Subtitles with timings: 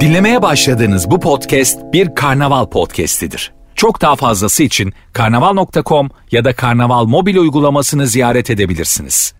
[0.00, 3.52] Dinlemeye başladığınız bu podcast bir karnaval podcastidir.
[3.74, 9.34] Çok daha fazlası için karnaval.com ya da karnaval mobil uygulamasını ziyaret edebilirsiniz.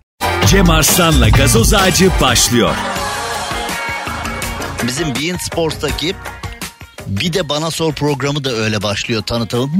[0.45, 2.75] Cem Arslan'la gazoz ağacı başlıyor.
[4.87, 6.13] Bizim Bein Sports'taki
[7.07, 9.71] bir de bana sor programı da öyle başlıyor tanıtım.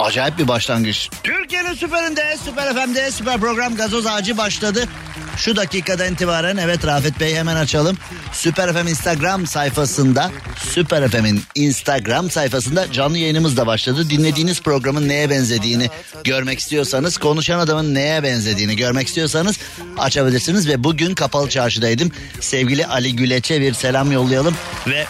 [0.00, 1.10] Acayip bir başlangıç.
[1.22, 4.88] Türkiye'nin süperinde, süper FM'de süper program gazoz ağacı başladı.
[5.36, 7.98] Şu dakikadan itibaren evet Rafet Bey hemen açalım.
[8.32, 14.10] Süper FM Instagram sayfasında Süper FM'in Instagram sayfasında canlı yayınımız da başladı.
[14.10, 15.90] Dinlediğiniz programın neye benzediğini
[16.24, 19.58] görmek istiyorsanız, konuşan adamın neye benzediğini görmek istiyorsanız
[19.98, 22.12] açabilirsiniz ve bugün kapalı çarşıdaydım.
[22.40, 24.54] Sevgili Ali Güleç'e bir selam yollayalım
[24.86, 25.06] ve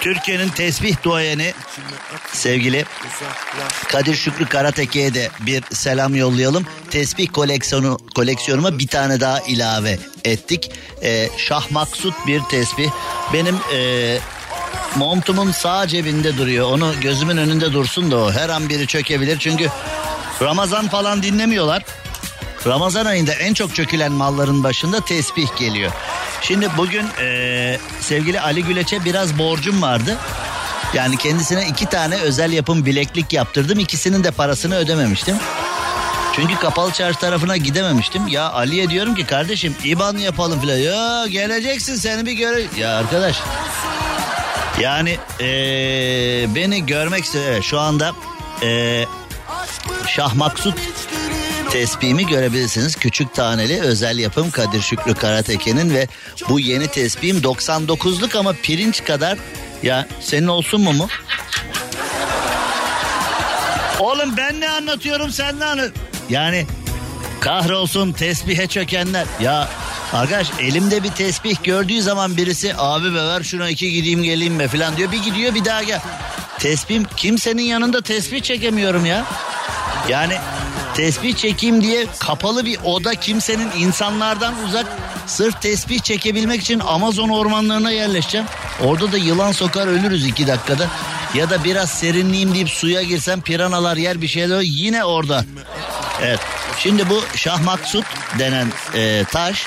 [0.00, 1.54] Türkiye'nin tesbih duayeni
[2.32, 2.84] sevgili
[3.88, 6.66] Kadir Şükrü Karateke'ye de bir selam yollayalım.
[6.90, 10.70] Tesbih koleksiyonu koleksiyonuma bir tane daha ilave ettik.
[11.02, 12.90] Ee, Şah Maksut bir tesbih.
[13.32, 14.18] Benim e,
[14.96, 16.72] montumun sağ cebinde duruyor.
[16.72, 18.32] Onu gözümün önünde dursun da o.
[18.32, 19.38] Her an biri çökebilir.
[19.38, 19.68] Çünkü
[20.42, 21.84] Ramazan falan dinlemiyorlar.
[22.66, 25.92] Ramazan ayında en çok çökülen malların başında tesbih geliyor.
[26.40, 30.16] Şimdi bugün e, sevgili Ali Güleç'e biraz borcum vardı.
[30.94, 33.78] Yani kendisine iki tane özel yapım bileklik yaptırdım.
[33.78, 35.36] İkisinin de parasını ödememiştim.
[36.36, 38.28] Çünkü kapalı çarşı tarafına gidememiştim.
[38.28, 40.76] Ya Ali'ye diyorum ki kardeşim İban yapalım filan.
[40.76, 42.62] Ya geleceksin seni bir göre.
[42.76, 43.40] Ya arkadaş.
[44.80, 45.44] Yani ee,
[46.54, 47.44] beni görmek istiyor.
[47.48, 48.12] Evet, şu anda
[48.62, 49.04] ee,
[50.06, 50.74] Şah Maksut
[51.70, 52.96] tespihimi görebilirsiniz.
[52.96, 56.06] Küçük taneli özel yapım Kadir Şükrü Karateke'nin ve
[56.48, 59.38] bu yeni tespihim 99'luk ama pirinç kadar
[59.82, 61.08] ya senin olsun mu mu?
[63.98, 65.90] Oğlum ben ne anlatıyorum sen ne anlat?
[66.30, 66.66] Yani
[67.40, 69.26] kahrolsun tesbihe çökenler.
[69.40, 69.68] Ya
[70.12, 74.68] arkadaş elimde bir tesbih gördüğü zaman birisi abi be ver şuna iki gideyim geleyim be
[74.68, 75.12] falan diyor.
[75.12, 76.00] Bir gidiyor bir daha gel.
[76.58, 79.24] Tesbih kimsenin yanında tesbih çekemiyorum ya.
[80.08, 80.34] Yani
[80.98, 84.86] tesbih çekeyim diye kapalı bir oda kimsenin insanlardan uzak
[85.26, 88.46] sırf tesbih çekebilmek için Amazon ormanlarına yerleşeceğim.
[88.84, 90.86] Orada da yılan sokar ölürüz iki dakikada.
[91.34, 95.44] Ya da biraz serinleyeyim deyip suya girsem piranalar yer bir şeyler yine orada.
[96.22, 96.40] Evet.
[96.78, 98.04] Şimdi bu Şah Maksut
[98.38, 99.66] denen e, taş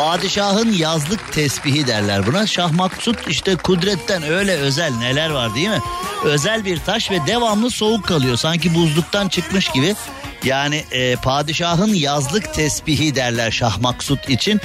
[0.00, 2.46] Padişahın yazlık tesbihi derler buna.
[2.46, 5.82] Şah Maksut işte kudretten öyle özel neler var değil mi?
[6.24, 8.36] Özel bir taş ve devamlı soğuk kalıyor.
[8.36, 9.94] Sanki buzluktan çıkmış gibi.
[10.44, 14.60] Yani e, padişahın yazlık tesbihi derler Şah Maksut için.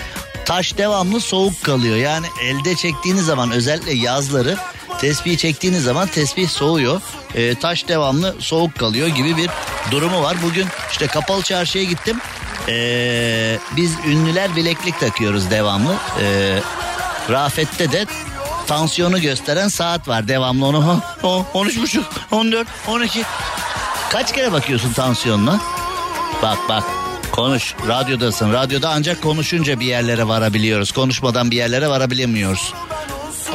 [0.45, 1.95] Taş devamlı soğuk kalıyor.
[1.95, 4.57] Yani elde çektiğiniz zaman özellikle yazları
[5.01, 7.01] tesbih çektiğiniz zaman tesbih soğuyor.
[7.35, 9.49] E, taş devamlı soğuk kalıyor gibi bir
[9.91, 10.37] durumu var.
[10.43, 12.19] Bugün işte kapalı çarşıya gittim.
[12.67, 15.95] Ee, biz ünlüler bileklik takıyoruz devamlı.
[16.21, 16.59] Ee,
[17.29, 18.05] Rafet'te de
[18.67, 20.87] tansiyonu gösteren saat var devamlı onu.
[20.87, 23.23] Ha, o, 13 buçuk, 14, 12.
[24.09, 25.59] Kaç kere bakıyorsun tansiyonuna?
[26.41, 26.83] Bak bak
[27.31, 28.53] konuş radyodasın.
[28.53, 30.91] Radyoda ancak konuşunca bir yerlere varabiliyoruz.
[30.91, 32.73] Konuşmadan bir yerlere varabilemiyoruz.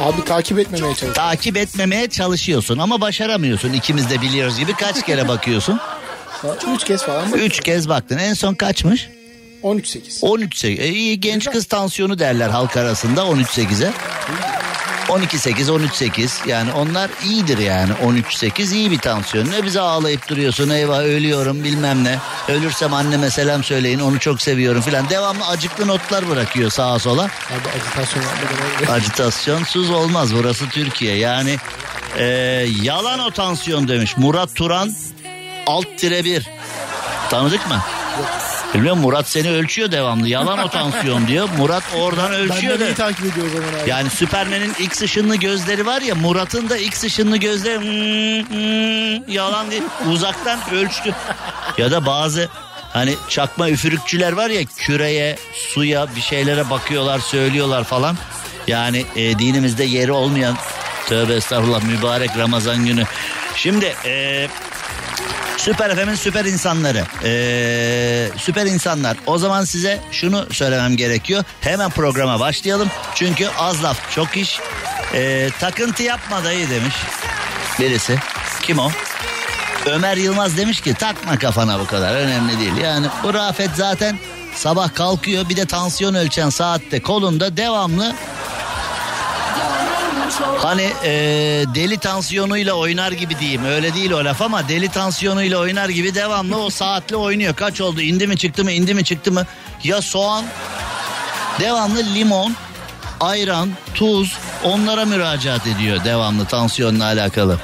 [0.01, 1.13] Abi takip etmemeye çalış.
[1.13, 3.73] Takip etmemeye çalışıyorsun ama başaramıyorsun.
[3.73, 5.79] İkimiz de biliyoruz gibi kaç kere bakıyorsun?
[6.75, 7.33] Üç kez falan.
[7.33, 8.17] Üç kez baktın.
[8.17, 9.09] En son kaçmış?
[9.63, 10.19] 13-8.
[10.21, 10.81] 13-8.
[10.81, 13.91] E, iyi genç kız tansiyonu derler halk arasında 13-8'e.
[15.07, 19.51] 12-8, 13-8 yani onlar iyidir yani 13-8 iyi bir tansiyon.
[19.51, 22.19] Ne bize ağlayıp duruyorsun eyvah ölüyorum bilmem ne.
[22.47, 25.09] Ölürsem anneme selam söyleyin onu çok seviyorum filan.
[25.09, 27.23] Devamlı acıklı notlar bırakıyor sağa sola.
[27.23, 31.57] Abi agitasyon yapmadan Agitasyonsuz olmaz burası Türkiye yani
[32.17, 32.25] e,
[32.83, 34.91] yalan o tansiyon demiş Murat Turan
[35.67, 36.47] alt tire bir.
[37.29, 37.81] Tanıdık mı?
[38.73, 40.27] Bilmiyorum Murat seni ölçüyor devamlı.
[40.27, 41.49] Yalan o tansiyon diyor.
[41.57, 43.89] Murat oradan ölçüyor Ben de takip ediyor o zaman abi.
[43.89, 49.71] Yani Süpermen'in X ışınlı gözleri var ya Murat'ın da X ışınlı gözleri hmm, hmm, yalan
[49.71, 49.83] değil.
[50.11, 51.15] Uzaktan ölçtü.
[51.77, 52.49] Ya da bazı
[52.93, 58.17] hani çakma üfürükçüler var ya küreye, suya bir şeylere bakıyorlar, söylüyorlar falan.
[58.67, 60.57] Yani e, dinimizde yeri olmayan
[61.07, 63.03] tövbe estağfurullah mübarek Ramazan günü.
[63.55, 64.47] Şimdi e,
[65.57, 67.03] Süper FM'in süper insanları.
[67.23, 69.17] Ee, süper insanlar.
[69.25, 71.43] O zaman size şunu söylemem gerekiyor.
[71.61, 72.89] Hemen programa başlayalım.
[73.15, 74.59] Çünkü az laf çok iş.
[75.13, 76.95] Ee, takıntı yapma dayı demiş
[77.79, 78.19] birisi.
[78.61, 78.91] Kim o?
[79.85, 82.77] Ömer Yılmaz demiş ki takma kafana bu kadar önemli değil.
[82.83, 84.19] Yani bu Rafet zaten
[84.55, 88.15] sabah kalkıyor bir de tansiyon ölçen saatte kolunda devamlı
[90.39, 91.11] Hani e,
[91.75, 93.65] deli tansiyonuyla oynar gibi diyeyim.
[93.65, 97.55] Öyle değil o laf ama deli tansiyonuyla oynar gibi devamlı o saatle oynuyor.
[97.55, 98.01] Kaç oldu?
[98.01, 98.71] İndi mi çıktı mı?
[98.71, 99.45] indi mi çıktı mı?
[99.83, 100.45] Ya soğan
[101.59, 102.55] Devamlı limon,
[103.19, 107.59] ayran, tuz onlara müracaat ediyor devamlı tansiyonla alakalı.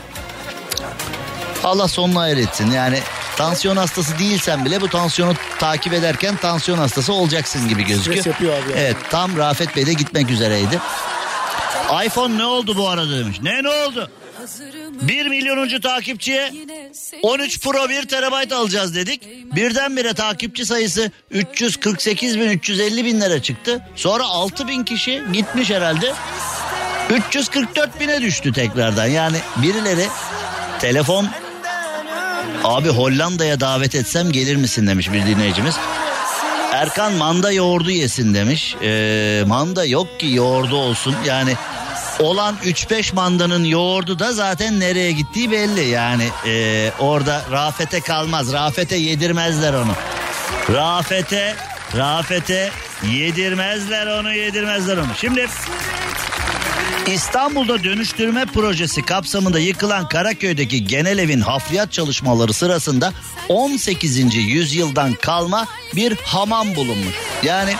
[1.63, 2.71] Allah sonuna hayır etsin.
[2.71, 2.99] Yani
[3.37, 8.21] tansiyon hastası değilsen bile bu tansiyonu takip ederken tansiyon hastası olacaksın gibi gözüküyor.
[8.21, 8.79] Stres yapıyor abi yani.
[8.79, 10.79] Evet tam Rafet Bey de gitmek üzereydi.
[12.05, 13.37] iPhone ne oldu bu arada demiş.
[13.41, 14.11] Ne ne oldu?
[15.01, 16.53] 1 milyonuncu takipçiye
[17.21, 19.21] 13 Pro 1 terabayt alacağız dedik.
[19.55, 23.81] Birdenbire takipçi sayısı 348 bin 350 binlere çıktı.
[23.95, 26.13] Sonra 6 bin kişi gitmiş herhalde.
[27.09, 29.05] 344 bine düştü tekrardan.
[29.05, 30.07] Yani birileri
[30.79, 31.27] telefon
[32.63, 35.75] abi Hollanda'ya davet etsem gelir misin demiş bir dinleyicimiz.
[36.71, 38.75] Erkan manda yoğurdu yesin demiş.
[38.81, 41.15] Ee, manda yok ki yoğurdu olsun.
[41.25, 41.53] Yani
[42.19, 45.87] olan 3-5 mandanın yoğurdu da zaten nereye gittiği belli.
[45.87, 48.53] Yani ee, orada Rafet'e kalmaz.
[48.53, 49.91] Rafet'e yedirmezler onu.
[50.73, 51.55] Rafet'e
[51.95, 52.69] Rafet'e
[53.11, 55.07] yedirmezler onu yedirmezler onu.
[55.17, 55.47] Şimdi
[57.07, 63.13] İstanbul'da dönüştürme projesi kapsamında yıkılan Karaköy'deki genel evin hafriyat çalışmaları sırasında
[63.49, 64.35] 18.
[64.35, 67.15] yüzyıldan kalma bir hamam bulunmuş.
[67.43, 67.73] Yani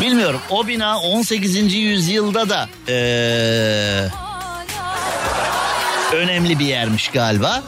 [0.00, 1.74] bilmiyorum o bina 18.
[1.74, 4.08] yüzyılda da ee,
[6.12, 7.62] önemli bir yermiş galiba.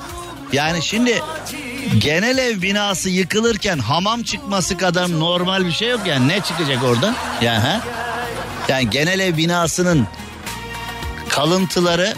[0.52, 1.22] Yani şimdi
[1.98, 7.14] genel ev binası yıkılırken hamam çıkması kadar normal bir şey yok yani ne çıkacak oradan?
[7.42, 7.80] Yani, ha?
[8.68, 10.06] yani genel ev binasının
[11.28, 12.14] kalıntıları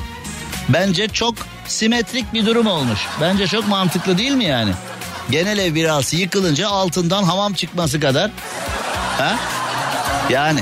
[0.69, 1.35] bence çok
[1.67, 3.01] simetrik bir durum olmuş.
[3.21, 4.73] Bence çok mantıklı değil mi yani?
[5.31, 8.31] Genel ev binası yıkılınca altından hamam çıkması kadar.
[9.19, 9.37] Ha?
[10.31, 10.61] Yani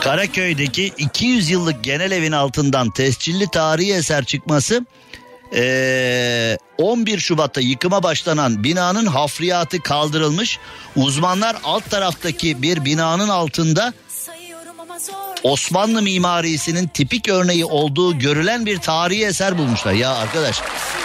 [0.00, 4.86] Karaköy'deki 200 yıllık genel evin altından tescilli tarihi eser çıkması
[5.54, 10.58] ee, 11 Şubat'ta yıkıma başlanan binanın hafriyatı kaldırılmış.
[10.96, 13.92] Uzmanlar alt taraftaki bir binanın altında
[15.42, 19.92] Osmanlı mimarisinin tipik örneği olduğu görülen bir tarihi eser bulmuşlar.
[19.92, 20.60] Ya arkadaş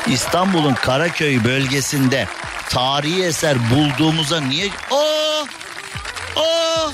[0.08, 2.28] İstanbul'un Karaköy bölgesinde
[2.70, 4.70] tarihi eser bulduğumuza niye...
[4.92, 5.46] Aa!
[6.36, 6.92] Aa!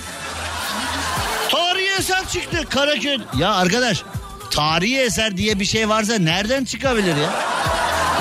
[2.33, 3.17] Çıktı Karaköy.
[3.37, 4.03] Ya arkadaş
[4.51, 7.29] tarihi eser diye bir şey varsa nereden çıkabilir ya?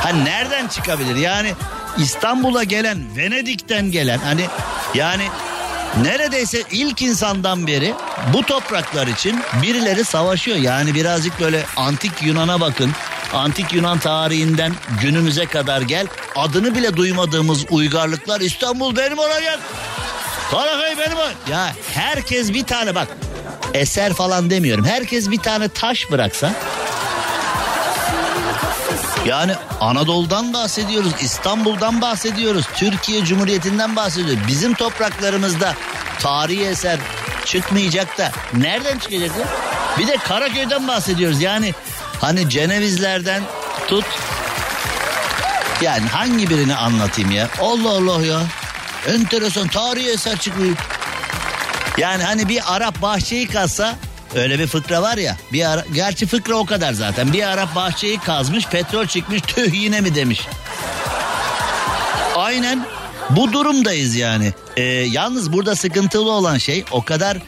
[0.03, 1.17] Ha nereden çıkabilir?
[1.17, 1.55] Yani
[1.99, 4.47] İstanbul'a gelen, Venedik'ten gelen hani
[4.95, 5.23] yani
[6.03, 7.95] neredeyse ilk insandan beri
[8.33, 10.57] bu topraklar için birileri savaşıyor.
[10.57, 12.93] Yani birazcık böyle antik Yunan'a bakın.
[13.33, 16.07] Antik Yunan tarihinden günümüze kadar gel.
[16.37, 19.59] Adını bile duymadığımız uygarlıklar İstanbul benim olacak.
[20.51, 21.37] Karaköy benim olacak.
[21.51, 23.09] Ya herkes bir tane bak
[23.75, 24.85] eser falan demiyorum.
[24.85, 26.53] Herkes bir tane taş bıraksa
[29.27, 34.49] yani Anadolu'dan bahsediyoruz, İstanbul'dan bahsediyoruz, Türkiye Cumhuriyeti'nden bahsediyoruz.
[34.49, 35.75] Bizim topraklarımızda
[36.19, 36.99] tarihi eser
[37.45, 39.31] çıkmayacak da nereden çıkacak?
[39.99, 41.43] Bir de Karaköy'den bahsediyoruz.
[41.43, 41.75] Yani
[42.21, 43.43] hani Cenevizlerden
[43.89, 44.05] tut
[45.81, 47.49] yani hangi birini anlatayım ya?
[47.61, 48.41] Allah Allah ya.
[49.07, 50.77] Enteresan tarihi eser çıkıyor.
[51.99, 53.97] Yani hani bir Arap bahçeyi kazsa
[54.35, 55.37] öyle bir fıkra var ya.
[55.53, 57.33] Bir ara, gerçi fıkra o kadar zaten.
[57.33, 60.41] Bir Arap bahçeyi kazmış petrol çıkmış tüh yine mi demiş.
[62.37, 62.87] Aynen
[63.31, 64.53] bu durumdayız yani.
[64.77, 67.39] Ee, yalnız burada sıkıntılı olan şey o kadar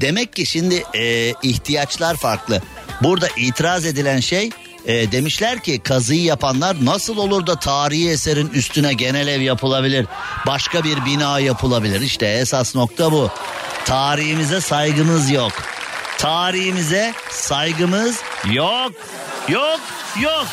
[0.00, 2.62] demek ki şimdi e, ihtiyaçlar farklı.
[3.02, 4.50] Burada itiraz edilen şey
[4.86, 10.06] e, demişler ki kazıyı yapanlar nasıl olur da tarihi eserin üstüne genel ev yapılabilir?
[10.46, 12.00] Başka bir bina yapılabilir.
[12.00, 13.30] İşte esas nokta bu.
[13.84, 15.52] Tarihimize saygımız yok.
[16.18, 18.16] Tarihimize saygımız
[18.52, 18.92] yok.
[19.48, 19.80] Yok,
[20.20, 20.46] yok.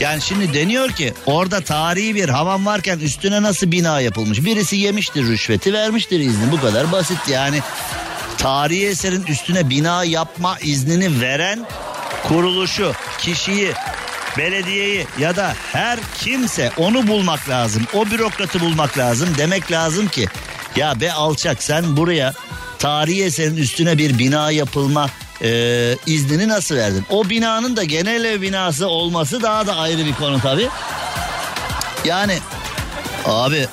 [0.00, 4.44] Yani şimdi deniyor ki orada tarihi bir hamam varken üstüne nasıl bina yapılmış?
[4.44, 7.60] Birisi yemiştir rüşveti vermiştir izni bu kadar basit yani.
[8.38, 11.66] Tarihi eserin üstüne bina yapma iznini veren
[12.28, 13.72] kuruluşu, kişiyi,
[14.38, 17.82] belediyeyi ya da her kimse onu bulmak lazım.
[17.94, 19.28] O bürokratı bulmak lazım.
[19.38, 20.28] Demek lazım ki
[20.76, 22.34] ya be alçak sen buraya
[22.78, 25.10] tarihi eserin üstüne bir bina yapılma
[25.42, 25.50] e,
[26.06, 27.06] iznini nasıl verdin?
[27.10, 30.68] O binanın da genel ev binası olması daha da ayrı bir konu tabii.
[32.04, 32.38] Yani
[33.24, 33.66] abi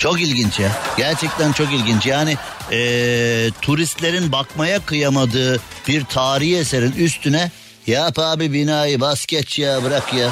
[0.00, 0.72] çok ilginç ya.
[0.96, 2.06] Gerçekten çok ilginç.
[2.06, 2.36] Yani
[2.72, 7.50] e, turistlerin bakmaya kıyamadığı bir tarihi eserin üstüne
[7.86, 10.30] yap abi binayı bas geç ya bırak ya.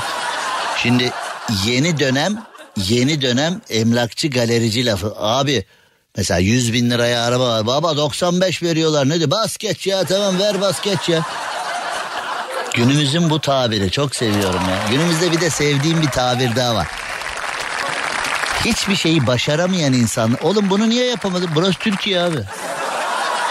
[0.82, 1.10] Şimdi
[1.66, 2.42] yeni dönem
[2.76, 5.14] yeni dönem emlakçı galerici lafı.
[5.16, 5.64] Abi
[6.16, 7.66] mesela 100 bin liraya araba var.
[7.66, 9.08] Baba 95 veriyorlar.
[9.08, 9.30] Ne diyor?
[9.30, 11.22] Bas geç ya tamam ver bas geç ya.
[12.74, 14.78] Günümüzün bu tabiri çok seviyorum ya.
[14.90, 16.86] Günümüzde bir de sevdiğim bir tabir daha var.
[18.64, 20.36] Hiçbir şeyi başaramayan insan.
[20.42, 21.50] Oğlum bunu niye yapamadın?
[21.54, 22.38] Burası Türkiye abi.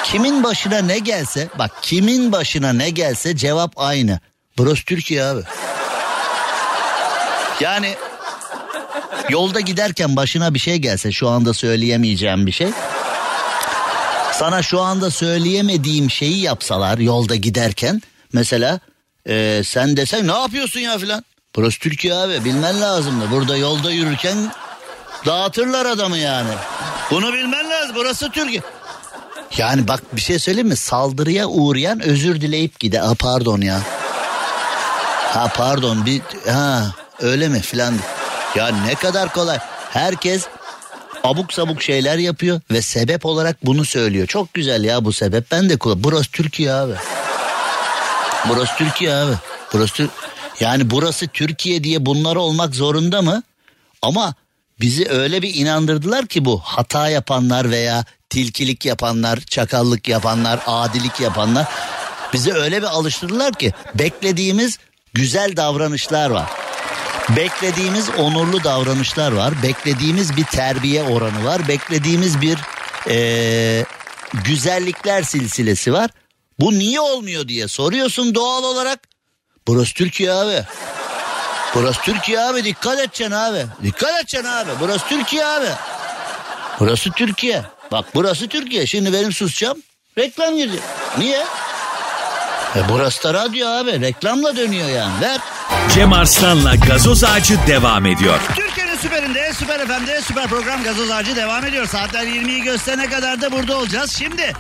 [0.04, 4.20] Kimin başına ne gelse bak kimin başına ne gelse cevap aynı.
[4.58, 5.42] Burası Türkiye abi.
[7.60, 7.96] Yani
[9.30, 12.68] yolda giderken başına bir şey gelse şu anda söyleyemeyeceğim bir şey.
[14.34, 18.02] Sana şu anda söyleyemediğim şeyi yapsalar yolda giderken
[18.34, 18.80] mesela
[19.30, 21.24] e, sen desen ne yapıyorsun ya filan.
[21.56, 23.32] Burası Türkiye abi bilmen lazımdı.
[23.32, 24.38] Burada yolda yürürken
[25.26, 26.50] dağıtırlar adamı yani.
[27.12, 28.62] Bunu bilmen lazım burası Türkiye.
[29.58, 30.76] Yani bak bir şey söyleyeyim mi?
[30.76, 33.00] Saldırıya uğrayan özür dileyip gide.
[33.00, 33.82] Ha pardon ya.
[35.34, 36.22] Ha pardon bir
[36.52, 37.94] ha öyle mi filan.
[38.56, 39.60] Ya ne kadar kolay.
[39.90, 40.48] Herkes
[41.24, 44.28] abuk sabuk şeyler yapıyor ve sebep olarak bunu söylüyor.
[44.28, 45.52] Çok güzel ya bu sebep.
[45.52, 46.04] Ben de kullan.
[46.04, 46.94] Burası Türkiye abi.
[48.50, 49.34] Burası Türkiye abi.
[49.74, 50.08] Burası
[50.60, 53.44] yani burası Türkiye diye bunlar olmak zorunda mı?
[54.02, 54.34] Ama
[54.80, 61.68] bizi öyle bir inandırdılar ki bu hata yapanlar veya tilkilik yapanlar, çakallık yapanlar, adilik yapanlar
[62.34, 64.80] bizi öyle bir alıştırdılar ki beklediğimiz
[65.14, 66.50] güzel davranışlar var.
[67.36, 69.54] Beklediğimiz onurlu davranışlar var.
[69.64, 71.68] Beklediğimiz bir terbiye oranı var.
[71.68, 72.58] Beklediğimiz bir
[73.10, 73.86] ee,
[74.46, 76.10] güzellikler silsilesi var.
[76.60, 79.00] Bu niye olmuyor diye soruyorsun doğal olarak.
[79.68, 80.64] Burası Türkiye abi.
[81.78, 83.66] Burası Türkiye abi dikkat edeceksin abi.
[83.84, 84.70] Dikkat edeceksin abi.
[84.80, 85.68] Burası Türkiye abi.
[86.80, 87.62] Burası Türkiye.
[87.92, 88.86] Bak burası Türkiye.
[88.88, 89.78] Şimdi benim susacağım.
[90.18, 90.82] Reklam girecek.
[91.18, 91.46] Niye?
[92.76, 94.02] E burası da radyo abi.
[94.02, 95.22] Reklamla dönüyor yani.
[95.22, 95.38] Ver.
[95.94, 98.40] Cem Arslan'la gazoz ağacı devam ediyor.
[98.56, 101.88] Türkiye'nin süperinde, süper FM'de, süper program gazoz ağacı devam ediyor.
[101.88, 104.16] Saatler 20'yi gösterene kadar da burada olacağız.
[104.20, 104.54] Şimdi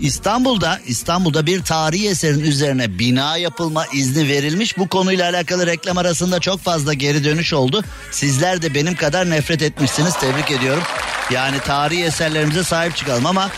[0.00, 4.78] İstanbul'da İstanbul'da bir tarihi eserin üzerine bina yapılma izni verilmiş.
[4.78, 7.84] Bu konuyla alakalı reklam arasında çok fazla geri dönüş oldu.
[8.10, 10.14] Sizler de benim kadar nefret etmişsiniz.
[10.16, 10.82] Tebrik ediyorum.
[11.30, 13.50] Yani tarihi eserlerimize sahip çıkalım ama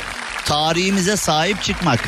[0.44, 2.00] tarihimize sahip çıkmak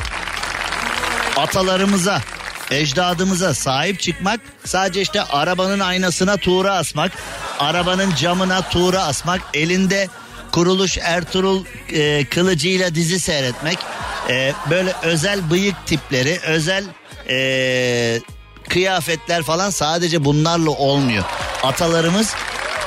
[1.36, 2.22] atalarımıza,
[2.70, 7.12] ecdadımıza sahip çıkmak sadece işte arabanın aynasına tuğra asmak,
[7.58, 10.08] arabanın camına tuğra asmak, elinde
[10.52, 13.78] kuruluş Ertuğrul e, kılıcıyla dizi seyretmek,
[14.30, 16.84] e, böyle özel bıyık tipleri, özel
[17.28, 18.20] e,
[18.68, 21.24] kıyafetler falan sadece bunlarla olmuyor.
[21.62, 22.34] Atalarımız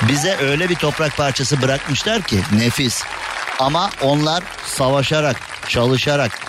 [0.08, 3.02] bize öyle bir toprak parçası bırakmışlar ki nefis.
[3.58, 5.36] Ama onlar savaşarak,
[5.68, 6.40] çalışarak,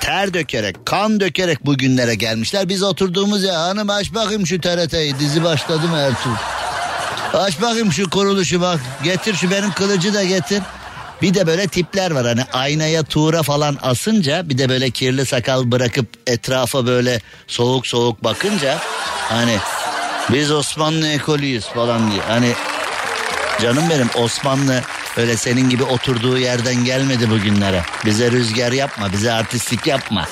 [0.00, 2.68] ter dökerek, kan dökerek bugünlere gelmişler.
[2.68, 6.34] Biz oturduğumuz ya hanım aç bakayım şu TRT'yi dizi başladı mı Ertuğrul?
[7.34, 8.80] Aç bakayım şu kuruluşu bak.
[9.04, 10.62] Getir şu benim kılıcı da getir.
[11.22, 15.70] Bir de böyle tipler var hani aynaya tuğra falan asınca bir de böyle kirli sakal
[15.70, 18.78] bırakıp etrafa böyle soğuk soğuk bakınca
[19.28, 19.58] hani
[20.32, 22.22] biz Osmanlı ekolüyüz falan diye.
[22.22, 22.52] Hani
[23.62, 24.82] canım benim Osmanlı
[25.16, 27.82] öyle senin gibi oturduğu yerden gelmedi bugünlere.
[28.04, 30.28] Bize rüzgar yapma, bize artistlik yapma.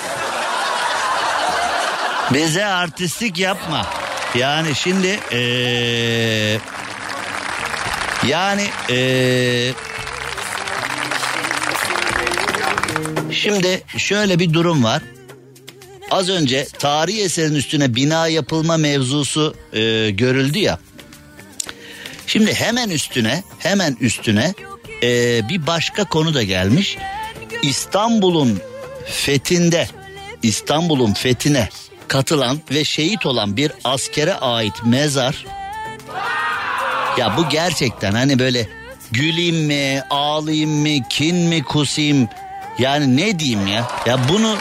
[2.34, 3.86] Bize artistlik yapma.
[4.34, 6.58] Yani şimdi ee,
[8.26, 9.72] yani ee,
[13.32, 15.02] şimdi şöyle bir durum var.
[16.10, 20.78] Az önce tarihi eserin üstüne bina yapılma mevzusu ee, görüldü ya.
[22.26, 24.54] Şimdi hemen üstüne hemen üstüne
[25.02, 26.96] ee, bir başka konu da gelmiş.
[27.62, 28.60] İstanbul'un
[29.04, 29.88] fethinde
[30.42, 31.68] İstanbul'un fethine
[32.08, 35.46] katılan ve şehit olan bir askere ait mezar.
[37.18, 38.68] Ya bu gerçekten hani böyle
[39.12, 42.28] güleyim mi, ağlayayım mı, kin mi kusayım
[42.78, 43.88] yani ne diyeyim ya?
[44.06, 44.56] Ya bunu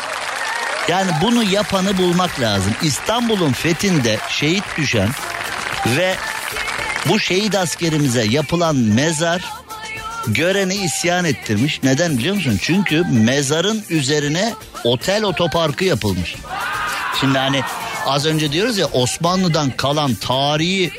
[0.87, 2.73] yani bunu yapanı bulmak lazım.
[2.81, 5.09] İstanbul'un fethinde şehit düşen
[5.85, 6.15] ve
[7.09, 9.41] bu şehit askerimize yapılan mezar
[10.27, 11.83] göreni isyan ettirmiş.
[11.83, 12.59] Neden biliyor musun?
[12.61, 14.53] Çünkü mezarın üzerine
[14.83, 16.35] otel otoparkı yapılmış.
[17.19, 17.61] Şimdi hani
[18.05, 20.91] az önce diyoruz ya Osmanlı'dan kalan tarihi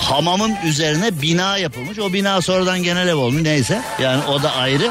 [0.00, 1.98] hamamın üzerine bina yapılmış.
[1.98, 3.82] O bina sonradan genel ev olmuş neyse.
[4.02, 4.90] Yani o da ayrı.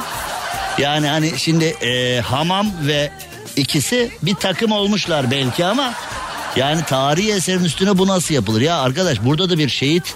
[0.80, 3.12] Yani hani şimdi e, hamam ve
[3.56, 5.94] ikisi bir takım olmuşlar belki ama
[6.56, 8.62] yani tarihi eserin üstüne bu nasıl yapılır?
[8.62, 10.16] Ya arkadaş burada da bir şehit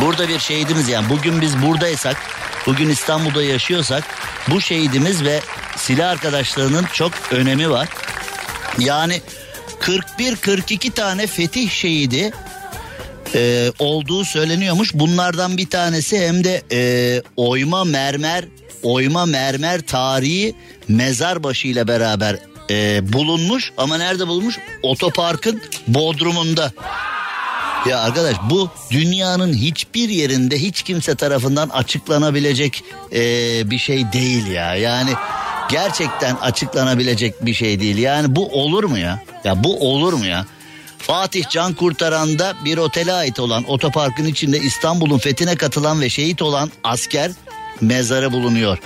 [0.00, 2.16] Burada bir şehidimiz yani bugün biz buradaysak,
[2.66, 4.04] bugün İstanbul'da yaşıyorsak
[4.48, 5.40] bu şehidimiz ve
[5.76, 7.88] silah arkadaşlarının çok önemi var.
[8.78, 9.20] Yani
[9.80, 12.32] 41-42 tane fetih şehidi
[13.34, 14.94] e, olduğu söyleniyormuş.
[14.94, 18.44] Bunlardan bir tanesi hem de e, oyma mermer,
[18.82, 20.54] oyma mermer tarihi
[20.88, 22.38] mezar başı ile beraber
[22.70, 23.72] e, bulunmuş.
[23.76, 24.58] Ama nerede bulunmuş?
[24.82, 26.72] Otoparkın bodrumunda.
[27.88, 33.20] Ya arkadaş bu dünyanın hiçbir yerinde hiç kimse tarafından açıklanabilecek e,
[33.70, 34.74] bir şey değil ya.
[34.74, 35.10] Yani
[35.70, 37.98] gerçekten açıklanabilecek bir şey değil.
[37.98, 39.22] Yani bu olur mu ya?
[39.44, 40.46] Ya bu olur mu ya?
[40.98, 46.70] Fatih Can Kurtaran'da bir otele ait olan otoparkın içinde İstanbul'un fethine katılan ve şehit olan
[46.84, 47.30] asker
[47.82, 48.78] mezarı bulunuyor.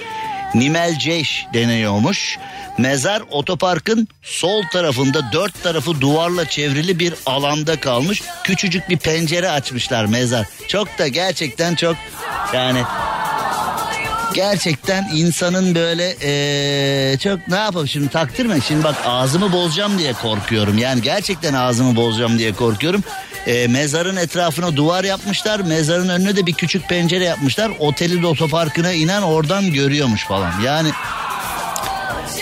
[0.55, 2.39] Nimel Ceş deniyormuş.
[2.79, 8.23] Mezar otoparkın sol tarafında dört tarafı duvarla çevrili bir alanda kalmış.
[8.45, 10.47] Küçücük bir pencere açmışlar mezar.
[10.69, 11.97] Çok da gerçekten çok
[12.55, 12.83] yani
[14.37, 18.59] gerçekten insanın böyle ee, çok ne yapalım şimdi takdir mi?
[18.69, 20.79] Şimdi bak ağzımı bozacağım diye korkuyorum.
[20.79, 23.03] Yani gerçekten ağzımı bozacağım diye korkuyorum.
[23.47, 25.61] E, mezarın etrafına duvar yapmışlar.
[25.61, 27.73] Mezarın önüne de bir küçük pencere yapmışlar.
[27.79, 30.61] Otelin otoparkına inen oradan görüyormuş falan.
[30.65, 30.89] Yani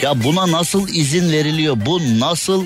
[0.02, 1.76] ya buna nasıl izin veriliyor?
[1.86, 2.64] Bu nasıl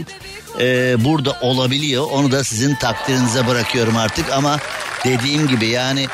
[0.61, 2.07] e, burada olabiliyor?
[2.11, 4.33] Onu da sizin takdirinize bırakıyorum artık.
[4.33, 4.59] Ama
[5.05, 6.07] dediğim gibi yani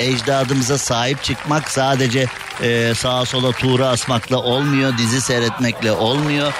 [0.00, 2.26] ecdadımıza sahip çıkmak sadece
[2.62, 4.98] e, sağa sola tuğra asmakla olmuyor.
[4.98, 6.52] Dizi seyretmekle olmuyor.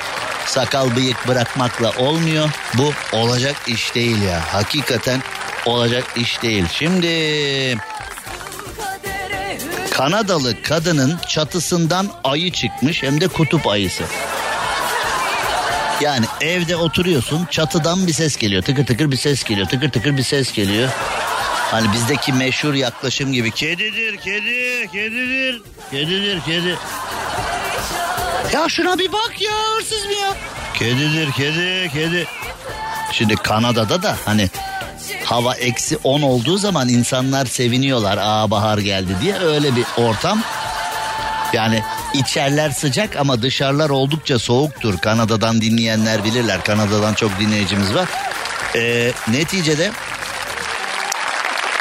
[0.46, 2.50] Sakal bıyık bırakmakla olmuyor.
[2.74, 4.54] Bu olacak iş değil ya.
[4.54, 5.22] Hakikaten
[5.66, 6.64] olacak iş değil.
[6.72, 7.08] Şimdi
[9.90, 14.02] Kanadalı kadının çatısından ayı çıkmış hem de kutup ayısı.
[16.00, 20.22] Yani evde oturuyorsun çatıdan bir ses geliyor tıkır tıkır bir ses geliyor tıkır tıkır bir
[20.22, 20.88] ses geliyor.
[21.70, 26.76] Hani bizdeki meşhur yaklaşım gibi kedidir kedi kedidir kedidir kedi.
[28.54, 30.34] Ya şuna bir bak ya hırsız mı ya?
[30.74, 32.26] Kedidir kedi kedi.
[33.12, 34.48] Şimdi Kanada'da da hani
[35.24, 38.18] hava eksi 10 olduğu zaman insanlar seviniyorlar.
[38.20, 40.42] Aa bahar geldi diye öyle bir ortam.
[41.52, 41.82] Yani
[42.14, 44.98] içerler sıcak ama dışarılar oldukça soğuktur.
[44.98, 46.64] Kanada'dan dinleyenler bilirler.
[46.64, 48.08] Kanada'dan çok dinleyicimiz var.
[48.76, 49.90] Ee, neticede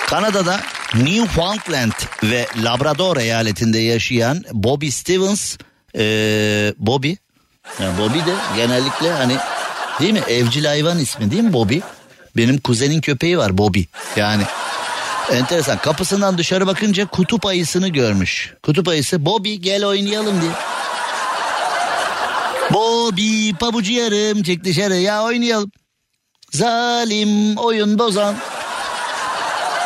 [0.09, 0.59] Kanada'da
[0.95, 1.91] Newfoundland
[2.23, 5.57] ve Labrador eyaletinde yaşayan Bobby Stevens
[5.95, 7.13] ee, Bobby
[7.81, 9.37] yani Bobby de genellikle hani
[9.99, 11.79] değil mi evcil hayvan ismi değil mi Bobby?
[12.37, 13.81] Benim kuzenin köpeği var Bobby.
[14.15, 14.43] Yani
[15.31, 18.53] enteresan kapısından dışarı bakınca kutup ayısını görmüş.
[18.63, 20.51] Kutup ayısı Bobby gel oynayalım diye.
[22.73, 25.71] Bobby pabucu yarım çık dışarı ya oynayalım.
[26.51, 28.35] Zalim oyun bozan.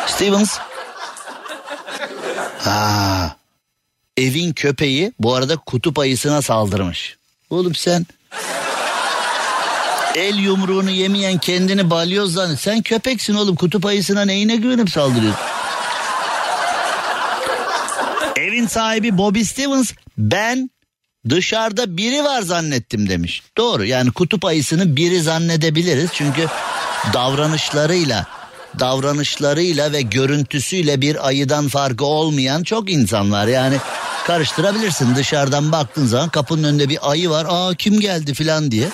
[0.06, 0.58] Stevens.
[2.58, 3.36] Ha.
[4.16, 7.16] Evin köpeği bu arada kutup ayısına saldırmış.
[7.50, 8.06] Oğlum sen
[10.14, 12.60] el yumruğunu yemeyen kendini balyoz zannet.
[12.60, 15.40] Sen köpeksin oğlum kutup ayısına neyine güvenip saldırıyorsun?
[18.36, 20.70] Evin sahibi Bobby Stevens ben
[21.28, 23.42] dışarıda biri var zannettim demiş.
[23.56, 26.46] Doğru yani kutup ayısını biri zannedebiliriz çünkü
[27.12, 28.26] davranışlarıyla
[28.80, 33.46] davranışlarıyla ve görüntüsüyle bir ayıdan farkı olmayan çok insan var.
[33.46, 33.76] Yani
[34.26, 37.46] karıştırabilirsin dışarıdan baktığın zaman kapının önünde bir ayı var.
[37.48, 38.88] Aa kim geldi filan diye.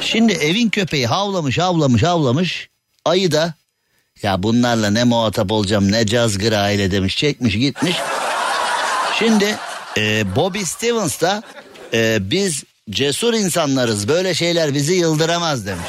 [0.00, 2.68] Şimdi evin köpeği havlamış havlamış havlamış.
[3.04, 3.54] Ayı da
[4.22, 7.96] ya bunlarla ne muhatap olacağım ne cazgır aile demiş çekmiş gitmiş.
[9.18, 9.56] Şimdi
[9.98, 11.42] e, Bobby Stevens da
[11.92, 15.88] e, biz cesur insanlarız böyle şeyler bizi yıldıramaz demiş.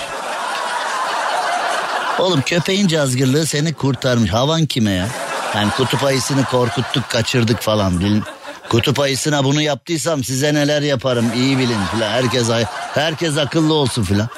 [2.19, 4.29] Oğlum köpeğin cazgırlığı seni kurtarmış.
[4.33, 5.07] Havan kime ya?
[5.55, 7.99] Yani kutup ayısını korkuttuk kaçırdık falan.
[7.99, 8.23] Bilin.
[8.69, 12.09] Kutup ayısına bunu yaptıysam size neler yaparım iyi bilin filan.
[12.09, 12.47] Herkes
[12.93, 14.29] herkes akıllı olsun filan.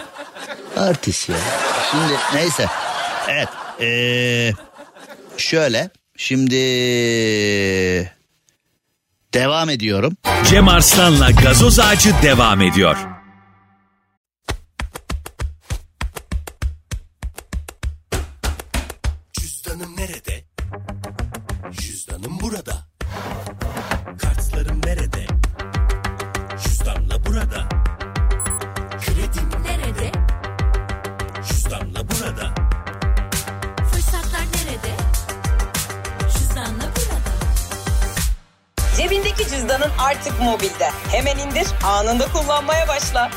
[0.78, 1.36] Artist ya.
[1.92, 2.68] Şimdi neyse.
[3.28, 3.50] Evet.
[3.82, 4.52] Ee,
[5.38, 5.90] şöyle.
[6.18, 6.56] Şimdi
[9.34, 10.18] devam ediyorum.
[10.50, 13.19] Cem Arslan'la gazoz ağacı devam ediyor.
[40.30, 40.92] Artık mobilde.
[41.12, 43.32] Hemen indir, anında kullanmaya başla.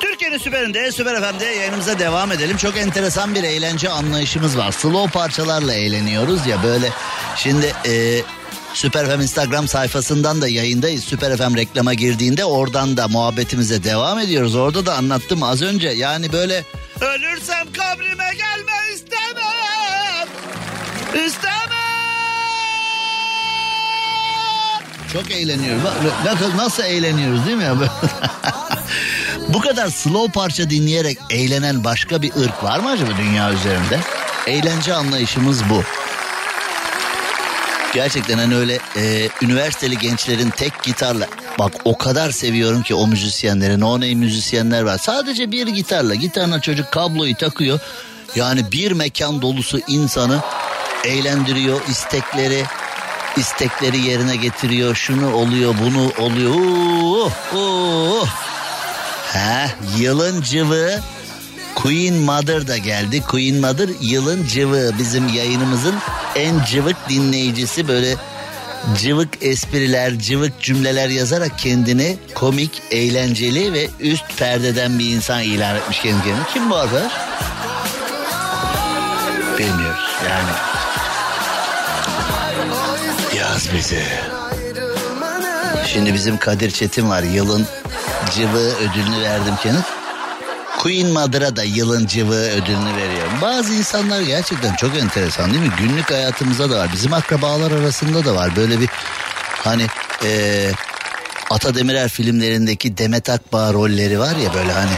[0.00, 2.56] Türkiye'nin süperinde, süper FM'de yayınımıza devam edelim.
[2.56, 4.72] Çok enteresan bir eğlence anlayışımız var.
[4.72, 6.90] Slow parçalarla eğleniyoruz ya böyle.
[7.36, 8.22] Şimdi e,
[8.74, 11.04] Süper FM Instagram sayfasından da yayındayız.
[11.04, 14.54] Süper FM reklama girdiğinde oradan da muhabbetimize devam ediyoruz.
[14.54, 15.88] Orada da anlattım az önce.
[15.88, 16.64] Yani böyle
[17.00, 20.28] ölürsem kabrime gelme istemem.
[21.26, 21.77] İstemem.
[25.12, 25.84] Çok eğleniyoruz.
[25.84, 25.94] Bak,
[26.24, 27.74] Nasıl, nasıl eğleniyoruz değil mi ya?
[29.48, 33.98] Bu kadar slow parça dinleyerek eğlenen başka bir ırk var mı acaba dünya üzerinde?
[34.46, 35.82] Eğlence anlayışımız bu.
[37.94, 41.26] Gerçekten hani öyle e, üniversiteli gençlerin tek gitarla
[41.58, 44.98] bak o kadar seviyorum ki o müzisyenleri no name müzisyenler var.
[44.98, 47.80] Sadece bir gitarla gitarına çocuk kabloyu takıyor.
[48.34, 50.40] Yani bir mekan dolusu insanı
[51.04, 52.64] eğlendiriyor istekleri
[53.36, 56.54] istekleri yerine getiriyor şunu oluyor bunu oluyor.
[56.54, 58.26] Oo, oo.
[59.32, 59.66] Ha,
[59.98, 61.00] yılın cıvı
[61.74, 63.22] Queen Mother da geldi.
[63.22, 65.94] Queen Mother yılın cıvı bizim yayınımızın
[66.34, 68.16] en cıvık dinleyicisi böyle
[68.96, 76.00] cıvık espriler, cıvık cümleler yazarak kendini komik, eğlenceli ve üst perdeden bir insan ilan etmiş
[76.00, 76.44] kendi kendine.
[76.52, 77.12] Kim bu arkadaş?
[79.58, 80.77] Bilmiyoruz yani.
[83.74, 84.02] Bizi.
[85.86, 87.22] Şimdi bizim Kadir Çetin var.
[87.22, 87.66] Yılın
[88.36, 89.82] cıvı ödülünü verdim kendine.
[90.78, 93.32] Queen Mother'a da yılın cıvı ödülünü veriyorum.
[93.42, 95.72] Bazı insanlar gerçekten çok enteresan değil mi?
[95.78, 96.88] Günlük hayatımızda da var.
[96.92, 98.56] Bizim akrabalar arasında da var.
[98.56, 98.88] Böyle bir
[99.64, 99.86] hani
[100.24, 100.72] eee
[101.50, 104.90] Ata Demirer filmlerindeki Demet Akbağ rolleri var ya böyle hani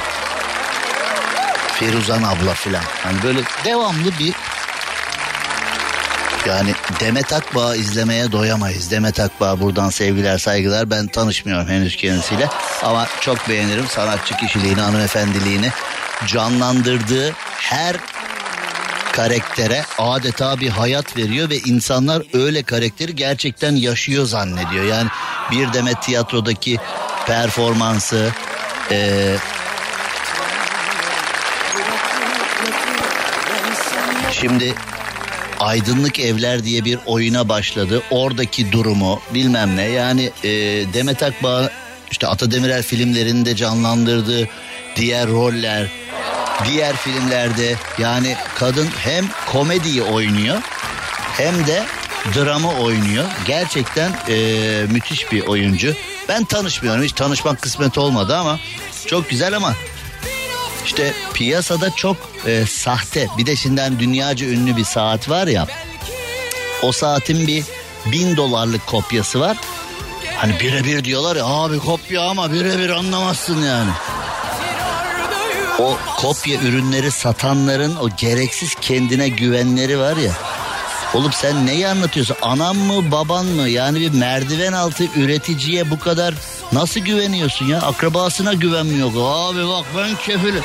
[1.78, 2.82] Firuzan abla filan.
[3.02, 4.34] Hani böyle devamlı bir
[6.46, 8.90] yani Demet Akbağ izlemeye doyamayız.
[8.90, 10.90] Demet Akbağ buradan sevgiler saygılar.
[10.90, 12.48] Ben tanışmıyorum henüz kendisiyle.
[12.82, 15.70] Ama çok beğenirim sanatçı kişiliğini, hanımefendiliğini.
[16.26, 17.96] Canlandırdığı her
[19.12, 24.84] karaktere adeta bir hayat veriyor ve insanlar öyle karakteri gerçekten yaşıyor zannediyor.
[24.84, 25.08] Yani
[25.50, 26.78] bir Demet tiyatrodaki
[27.26, 28.30] performansı,
[28.90, 29.36] eee
[34.32, 34.74] Şimdi
[35.60, 38.02] Aydınlık Evler diye bir oyuna başladı.
[38.10, 39.82] Oradaki durumu bilmem ne.
[39.82, 40.50] Yani e,
[40.92, 41.70] Demet Akbağ
[42.10, 44.48] işte Ata Demirer filmlerinde canlandırdığı
[44.96, 45.88] diğer roller,
[46.68, 50.58] diğer filmlerde yani kadın hem komediyi oynuyor
[51.32, 51.84] hem de
[52.34, 53.24] dramı oynuyor.
[53.46, 54.36] Gerçekten e,
[54.90, 55.94] müthiş bir oyuncu.
[56.28, 58.60] Ben tanışmıyorum hiç tanışmak kısmet olmadı ama
[59.06, 59.74] çok güzel ama
[60.84, 62.16] işte piyasada çok
[62.46, 65.66] e, sahte bir de şimdiden dünyaca ünlü bir saat var ya
[66.82, 67.64] o saatin bir
[68.12, 69.56] bin dolarlık kopyası var.
[70.36, 73.90] Hani birebir diyorlar ya abi kopya ama birebir anlamazsın yani.
[75.78, 80.32] O kopya ürünleri satanların o gereksiz kendine güvenleri var ya.
[81.14, 82.36] Oğlum sen neyi anlatıyorsun?
[82.42, 83.68] Anam mı baban mı?
[83.68, 86.34] Yani bir merdiven altı üreticiye bu kadar
[86.72, 87.78] nasıl güveniyorsun ya?
[87.78, 89.10] Akrabasına güvenmiyor.
[89.16, 90.62] Abi bak ben kefilim.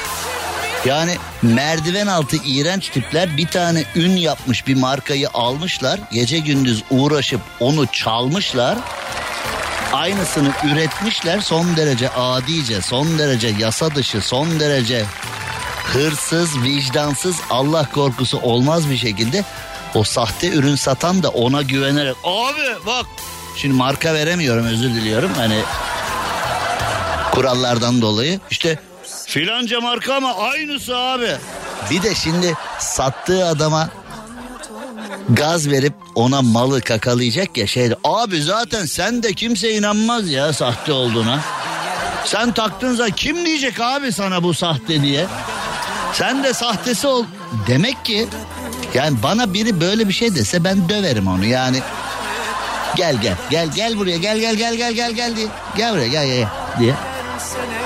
[0.86, 6.00] Yani merdiven altı iğrenç tipler bir tane ün yapmış bir markayı almışlar.
[6.12, 8.78] Gece gündüz uğraşıp onu çalmışlar.
[9.94, 15.06] Aynısını üretmişler son derece adice, son derece yasa dışı, son derece
[15.86, 19.44] hırsız, vicdansız, Allah korkusu olmaz bir şekilde
[19.96, 23.06] o sahte ürün satan da ona güvenerek abi bak
[23.56, 25.62] şimdi marka veremiyorum özür diliyorum hani
[27.32, 28.80] kurallardan dolayı işte
[29.28, 31.32] filanca marka ama aynısı abi.
[31.92, 33.90] Bir de şimdi sattığı adama
[35.30, 40.92] gaz verip ona malı kakalayacak ya şey abi zaten sen de kimse inanmaz ya sahte
[40.94, 41.40] olduğuna.
[42.26, 45.26] Sen taktığınızda kim diyecek abi sana bu sahte diye.
[46.14, 47.26] Sen de sahtesi ol.
[47.68, 48.28] Demek ki
[48.96, 51.82] yani bana biri böyle bir şey dese ben döverim onu yani.
[52.96, 55.48] Gel gel gel gel buraya gel gel gel gel gel gel diye.
[55.78, 56.48] Gel buraya gel gel,
[56.80, 56.94] diye.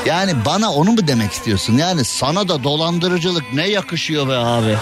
[0.06, 1.78] Yani bana onu mu demek istiyorsun?
[1.78, 4.78] Yani sana da dolandırıcılık ne yakışıyor be abi.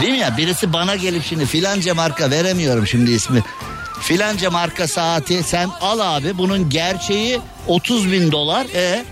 [0.00, 3.42] Değil mi ya birisi bana gelip şimdi filanca marka veremiyorum şimdi ismi.
[4.00, 8.66] Filanca marka saati sen al abi bunun gerçeği 30 bin dolar.
[8.74, 9.04] E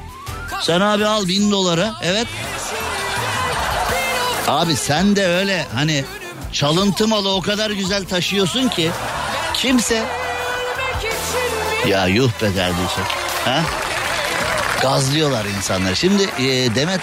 [0.61, 2.27] sen abi al bin dolara evet.
[4.49, 6.05] Abi sen de öyle hani
[6.53, 8.91] çalıntı malı o kadar güzel taşıyorsun ki
[9.55, 10.05] kimse
[11.87, 13.05] ya yuh be kardeşim.
[13.45, 13.61] Ha?
[14.83, 15.97] Gazlıyorlar insanları.
[15.97, 17.01] Şimdi e, Demet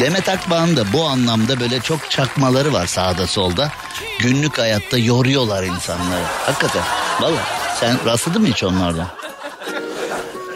[0.00, 3.72] Demet Akbağ'ın da bu anlamda böyle çok çakmaları var sağda solda.
[4.18, 6.22] Günlük hayatta yoruyorlar insanları.
[6.46, 6.82] Hakikaten.
[7.20, 7.38] Valla
[7.80, 9.06] sen rastladın mı hiç onlardan?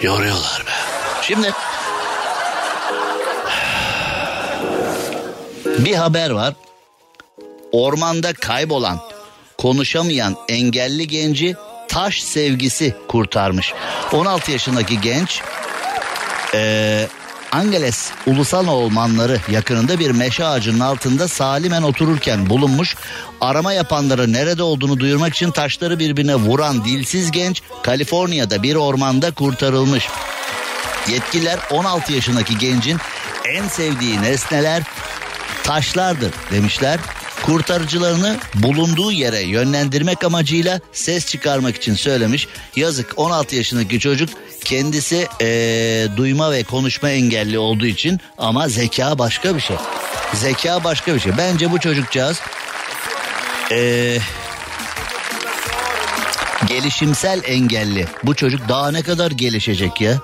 [0.02, 0.70] Yoruyorlar be.
[1.22, 1.52] Şimdi
[5.84, 6.54] bir haber var.
[7.72, 9.00] Ormanda kaybolan,
[9.58, 11.56] konuşamayan engelli genci
[11.88, 13.72] taş sevgisi kurtarmış.
[14.12, 15.42] 16 yaşındaki genç
[16.54, 17.08] ee,
[17.52, 22.96] Angeles Ulusal Ormanları yakınında bir meşe ağacının altında salimen otururken bulunmuş.
[23.40, 30.08] Arama yapanları nerede olduğunu duyurmak için taşları birbirine vuran dilsiz genç Kaliforniya'da bir ormanda kurtarılmış.
[31.08, 32.98] Yetkililer 16 yaşındaki gencin
[33.44, 34.82] en sevdiği nesneler
[35.68, 36.98] taşlardır demişler.
[37.42, 42.48] Kurtarıcılarını bulunduğu yere yönlendirmek amacıyla ses çıkarmak için söylemiş.
[42.76, 44.28] Yazık 16 yaşındaki çocuk
[44.64, 49.76] kendisi eee, duyma ve konuşma engelli olduğu için ama zeka başka bir şey.
[50.34, 51.32] Zeka başka bir şey.
[51.38, 52.40] Bence bu çocukcağız
[53.70, 54.18] eee,
[56.66, 58.06] gelişimsel engelli.
[58.24, 60.18] Bu çocuk daha ne kadar gelişecek ya?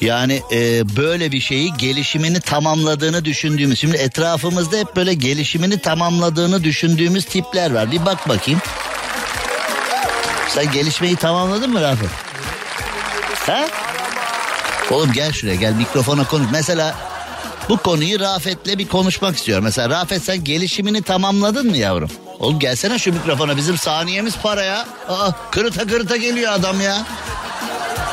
[0.00, 3.80] Yani e, böyle bir şeyi gelişimini tamamladığını düşündüğümüz.
[3.80, 7.92] Şimdi etrafımızda hep böyle gelişimini tamamladığını düşündüğümüz tipler var.
[7.92, 8.60] Bir bak bakayım.
[10.48, 12.08] Sen gelişmeyi tamamladın mı Rafet?
[13.46, 13.66] Ha?
[14.90, 16.46] Oğlum gel şuraya gel mikrofona konuş.
[16.52, 16.94] Mesela
[17.68, 19.64] bu konuyu Rafet'le bir konuşmak istiyorum.
[19.64, 22.10] Mesela Rafet sen gelişimini tamamladın mı yavrum?
[22.38, 24.86] Oğlum gelsene şu mikrofona bizim saniyemiz para ya.
[25.08, 27.06] Aa, kırıta kırıta geliyor adam ya.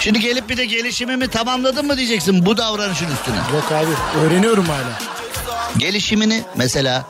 [0.05, 3.35] Şimdi gelip bir de gelişimimi tamamladın mı diyeceksin bu davranışın üstüne.
[3.35, 4.99] Yok abi öğreniyorum hala.
[5.77, 7.05] Gelişimini mesela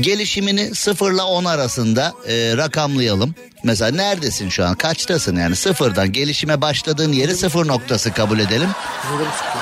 [0.00, 3.34] gelişimini sıfırla 10 arasında e, rakamlayalım.
[3.64, 4.74] Mesela neredesin şu an?
[4.74, 5.56] Kaçtasın yani?
[5.56, 8.68] Sıfırdan gelişime başladığın yeri sıfır noktası kabul edelim.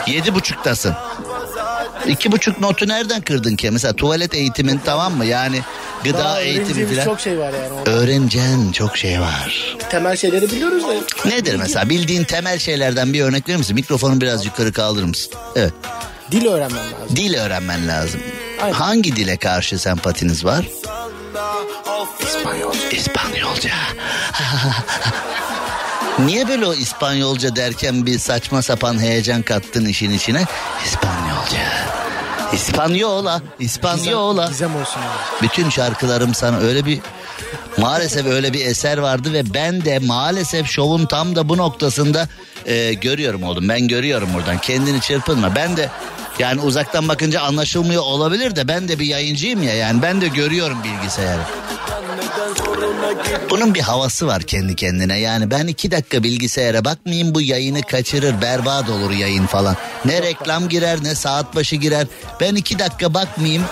[0.06, 0.94] Yedi buçuktasın.
[2.08, 3.70] İki buçuk notu nereden kırdın ki?
[3.70, 5.24] Mesela tuvalet eğitimin tamam mı?
[5.24, 5.60] Yani
[6.04, 7.04] gıda Daha eğitimi falan.
[7.04, 7.72] çok şey var yani.
[7.72, 7.90] orada.
[7.90, 9.76] Öğreneceğin çok şey var.
[9.90, 11.28] Temel şeyleri biliyoruz da.
[11.28, 11.88] Nedir mesela?
[11.88, 13.74] Bildiğin temel şeylerden bir örnek verir misin?
[13.74, 15.32] Mikrofonu biraz yukarı kaldırır mısın?
[15.56, 15.72] Evet.
[16.30, 17.16] Dil öğrenmem lazım.
[17.16, 18.20] Dil öğrenmen lazım.
[18.62, 18.72] Aynen.
[18.74, 20.64] Hangi dile karşı sempatiniz var?
[22.92, 23.70] İspanyolca.
[26.18, 30.44] Niye böyle o İspanyolca derken bir saçma sapan heyecan kattın işin içine?
[30.84, 31.58] İspanyolca.
[32.52, 34.46] İspanyola, İspanyola.
[34.46, 35.42] Gizem olsun abi.
[35.42, 37.00] Bütün şarkılarım sana öyle bir
[37.78, 42.28] maalesef öyle bir eser vardı ve ben de maalesef şovun tam da bu noktasında
[42.66, 43.68] e, görüyorum oğlum.
[43.68, 44.58] Ben görüyorum buradan.
[44.58, 45.54] Kendini çırpınma.
[45.54, 45.88] Ben de
[46.38, 50.78] yani uzaktan bakınca anlaşılmıyor olabilir de ben de bir yayıncıyım ya yani ben de görüyorum
[50.84, 51.42] bilgisayarı.
[53.50, 58.42] Bunun bir havası var kendi kendine yani ben iki dakika bilgisayara bakmayayım bu yayını kaçırır
[58.42, 59.76] berbat olur yayın falan.
[60.04, 62.06] Ne reklam girer ne saat başı girer
[62.40, 63.64] ben iki dakika bakmayayım.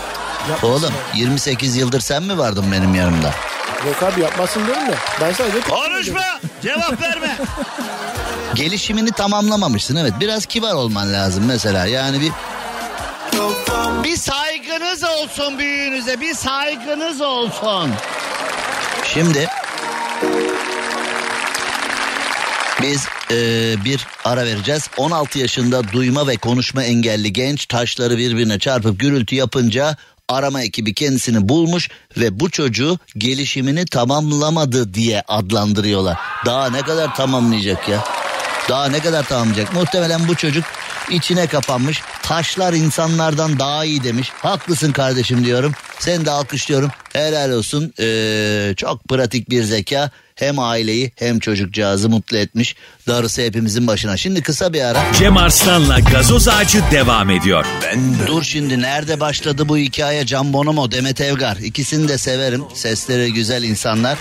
[0.63, 3.35] Oğlum 28 yıldır sen mi vardın benim yanımda?
[3.87, 4.95] Yok abi yapmasın diyorum da.
[5.21, 5.61] Ben sadece...
[5.61, 6.23] Konuşma
[6.63, 7.37] cevap verme.
[8.55, 12.33] Gelişimini tamamlamamışsın evet biraz kibar olman lazım mesela yani bir
[14.05, 17.91] bir saygınız olsun büyüğünüze bir saygınız olsun.
[19.14, 19.46] Şimdi
[22.83, 23.37] biz e,
[23.85, 24.88] bir ara vereceğiz.
[24.96, 29.96] 16 yaşında duyma ve konuşma engelli genç taşları birbirine çarpıp gürültü yapınca
[30.29, 36.18] arama ekibi kendisini bulmuş ve bu çocuğu gelişimini tamamlamadı diye adlandırıyorlar.
[36.46, 38.05] Daha ne kadar tamamlayacak ya?
[38.68, 39.75] Daha ne kadar tamamlayacak?
[39.75, 40.64] Muhtemelen bu çocuk
[41.11, 42.03] içine kapanmış.
[42.23, 44.31] Taşlar insanlardan daha iyi demiş.
[44.35, 45.73] Haklısın kardeşim diyorum.
[45.99, 46.91] Seni de alkışlıyorum.
[47.12, 47.93] Helal olsun.
[48.01, 50.11] Ee, çok pratik bir zeka.
[50.43, 52.77] Hem aileyi hem çocukcağızı mutlu etmiş.
[53.09, 54.17] Darısı hepimizin başına.
[54.17, 55.03] Şimdi kısa bir ara.
[55.19, 57.67] Cem Arslan'la gazoz ağacı devam ediyor.
[58.27, 61.57] Dur şimdi nerede başladı bu hikaye Can Bonomo, Demet Evgar.
[61.57, 62.65] İkisini de severim.
[62.75, 64.19] Sesleri güzel insanlar.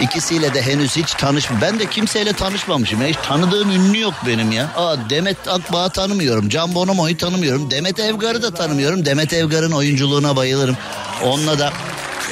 [0.00, 1.60] İkisiyle de henüz hiç tanışmam.
[1.60, 3.02] Ben de kimseyle tanışmamışım.
[3.02, 3.08] Ya.
[3.08, 4.70] Hiç tanıdığım ünlü yok benim ya.
[4.76, 6.48] Aa, Demet Akbağ'ı tanımıyorum.
[6.48, 7.70] Can Bonomo'yu tanımıyorum.
[7.70, 9.04] Demet Evgar'ı da tanımıyorum.
[9.04, 10.76] Demet Evgar'ın oyunculuğuna bayılırım.
[11.24, 11.72] Onunla da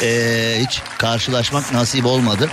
[0.02, 2.50] eee, hiç karşılaşmak nasip olmadı.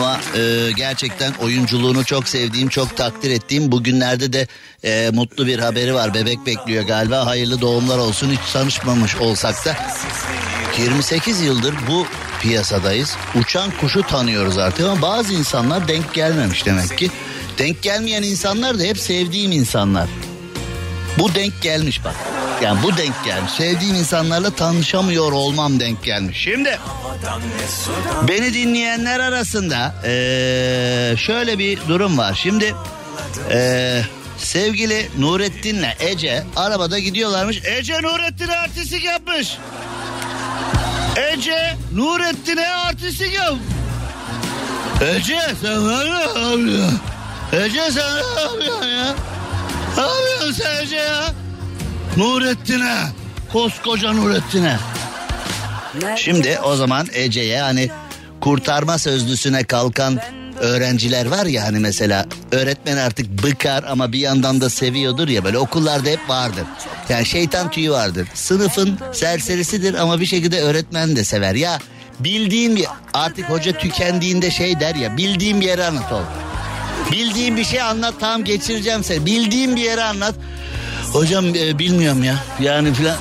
[0.00, 4.46] Ama e, gerçekten oyunculuğunu çok sevdiğim, çok takdir ettiğim bugünlerde de
[4.84, 6.14] e, mutlu bir haberi var.
[6.14, 7.26] Bebek bekliyor galiba.
[7.26, 8.30] Hayırlı doğumlar olsun.
[8.30, 9.76] Hiç tanışmamış olsak da
[10.78, 12.06] 28 yıldır bu
[12.42, 13.16] piyasadayız.
[13.34, 17.10] Uçan kuşu tanıyoruz artık ama bazı insanlar denk gelmemiş demek ki.
[17.58, 20.08] Denk gelmeyen insanlar da hep sevdiğim insanlar.
[21.18, 22.14] Bu denk gelmiş bak.
[22.62, 23.52] Yani bu denk gelmiş.
[23.52, 26.38] Sevdiğim insanlarla tanışamıyor olmam denk gelmiş.
[26.38, 26.78] Şimdi
[28.28, 32.34] beni dinleyenler arasında eee, şöyle bir durum var.
[32.42, 32.74] Şimdi
[33.50, 34.04] eee,
[34.38, 37.60] sevgili Nurettin'le Ece arabada gidiyorlarmış.
[37.64, 39.56] Ece Nurettin'e artistik yapmış.
[41.32, 43.54] Ece Nurettin'e artistik yap.
[45.16, 47.00] Ece sen ne yapıyorsun?
[47.52, 49.14] Ece sen ne yapıyorsun ya?
[49.96, 51.32] Ne yapıyorsun sen Ece ya?
[52.16, 52.96] Nurettin'e.
[53.52, 54.78] Koskoca Nurettin'e.
[56.16, 57.90] Şimdi o zaman Ece'ye hani
[58.40, 60.18] kurtarma sözlüsüne kalkan
[60.60, 65.58] öğrenciler var ya hani mesela öğretmen artık bıkar ama bir yandan da seviyordur ya böyle
[65.58, 66.64] okullarda hep vardır.
[67.08, 68.28] Yani şeytan tüyü vardır.
[68.34, 71.54] Sınıfın serserisidir ama bir şekilde öğretmen de sever.
[71.54, 71.78] Ya
[72.20, 76.24] bildiğin bir artık hoca tükendiğinde şey der ya bildiğim bir yere anlat oğlum.
[77.12, 79.26] Bildiğin bir şey anlat tamam geçireceğim seni.
[79.26, 80.34] Bildiğin bir yere anlat.
[81.12, 83.16] Hocam e, bilmiyorum ya yani filan.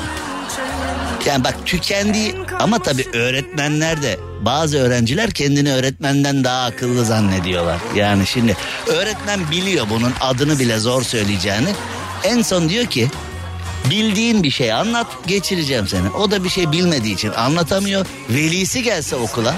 [1.26, 7.78] Yani bak tükendi ama tabii öğretmenler de bazı öğrenciler kendini öğretmenden daha akıllı zannediyorlar.
[7.96, 11.70] Yani şimdi öğretmen biliyor bunun adını bile zor söyleyeceğini.
[12.24, 13.08] En son diyor ki
[13.90, 16.10] bildiğin bir şey anlat geçireceğim seni.
[16.10, 18.06] O da bir şey bilmediği için anlatamıyor.
[18.30, 19.56] Velisi gelse okula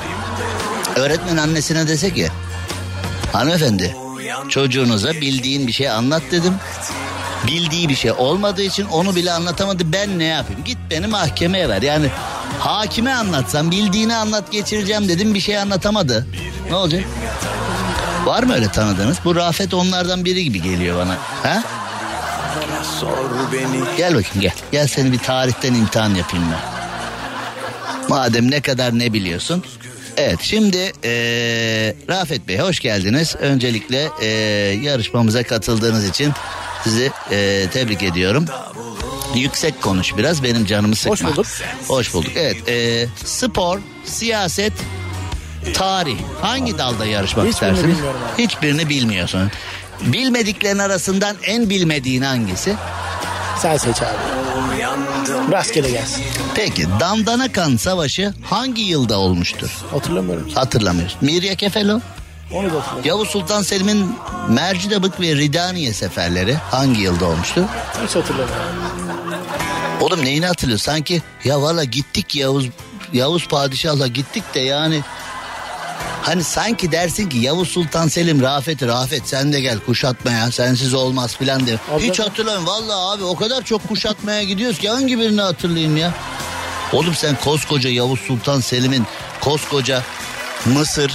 [0.96, 2.28] öğretmen annesine dese ki
[3.34, 3.96] hanımefendi
[4.50, 6.54] çocuğunuza bildiğin bir şey anlat dedim.
[7.48, 9.94] Bildiği bir şey olmadığı için onu bile anlatamadı.
[9.94, 10.64] Ben ne yapayım?
[10.64, 11.82] Git beni mahkemeye ver.
[11.82, 12.08] Yani
[12.60, 16.28] hakime anlatsam bildiğini anlat geçireceğim dedim bir şey anlatamadı.
[16.70, 17.04] Ne olacak?
[18.26, 19.18] Var mı öyle tanıdığınız?
[19.26, 21.18] Bu Rafet onlardan biri gibi geliyor bana.
[21.44, 21.64] Ha?
[23.98, 24.54] Gel bakayım gel.
[24.72, 26.60] Gel seni bir tarihten imtihan yapayım ben.
[28.10, 29.64] Madem ne kadar ne biliyorsun.
[30.18, 33.36] Evet şimdi eee, Rafet Bey hoş geldiniz.
[33.40, 34.28] Öncelikle eee,
[34.84, 36.34] yarışmamıza katıldığınız için
[36.84, 38.46] sizi eee, tebrik ediyorum.
[39.36, 41.12] Yüksek konuş biraz benim canımı sıkma.
[41.12, 41.46] Hoş bulduk.
[41.88, 42.32] Hoş bulduk.
[42.36, 44.74] Evet eee, spor, siyaset,
[45.74, 47.96] tarih hangi dalda yarışmak Hiçbirini abi.
[48.44, 49.52] Hiçbirini bilmiyorsun.
[50.02, 52.76] Bilmediklerin arasından en bilmediğin hangisi?
[53.62, 54.51] Sen seç abi.
[55.52, 56.24] Rastgele gelsin.
[56.56, 59.70] Peki Dandanakan Savaşı hangi yılda olmuştur?
[59.92, 60.50] Hatırlamıyorum.
[60.50, 61.18] Hatırlamıyorsun.
[61.22, 62.00] Mirya Kefelo?
[62.52, 63.04] Onu da hatırlamıyorum.
[63.06, 64.16] Yavuz Sultan Selim'in
[64.50, 67.66] Mercidabık ve Ridaniye seferleri hangi yılda olmuştu?
[68.08, 68.66] Hiç hatırlamıyorum.
[70.02, 70.86] Oğlum neyini hatırlıyorsun?
[70.86, 72.66] Sanki ya valla gittik Yavuz
[73.14, 75.02] Yavuz Padişah'la gittik de yani
[76.22, 81.36] Hani sanki dersin ki Yavuz Sultan Selim Rafet Rafet sen de gel kuşatmaya sensiz olmaz
[81.38, 81.78] filan de.
[81.92, 86.14] Abi- Hiç hatırlamıyorum valla abi o kadar çok kuşatmaya gidiyoruz ki hangi birini hatırlayayım ya?
[86.94, 89.06] Oğlum sen koskoca Yavuz Sultan Selim'in
[89.42, 90.04] koskoca
[90.66, 91.12] Mısır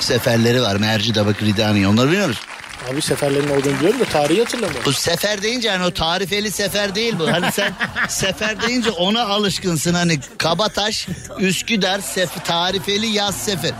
[0.00, 0.76] seferleri var.
[0.76, 2.44] Mercidabık Ridaniye onları biliyor musun?
[2.92, 4.82] Abi seferlerin olduğunu biliyorum da tarihi hatırlamıyorum.
[4.86, 7.32] Bu sefer deyince hani o tarifeli sefer değil bu.
[7.32, 7.72] Hani sen
[8.08, 9.94] sefer deyince ona alışkınsın.
[9.94, 11.06] Hani Kabataş,
[11.38, 13.70] Üsküdar, sef tarifeli yaz sefer.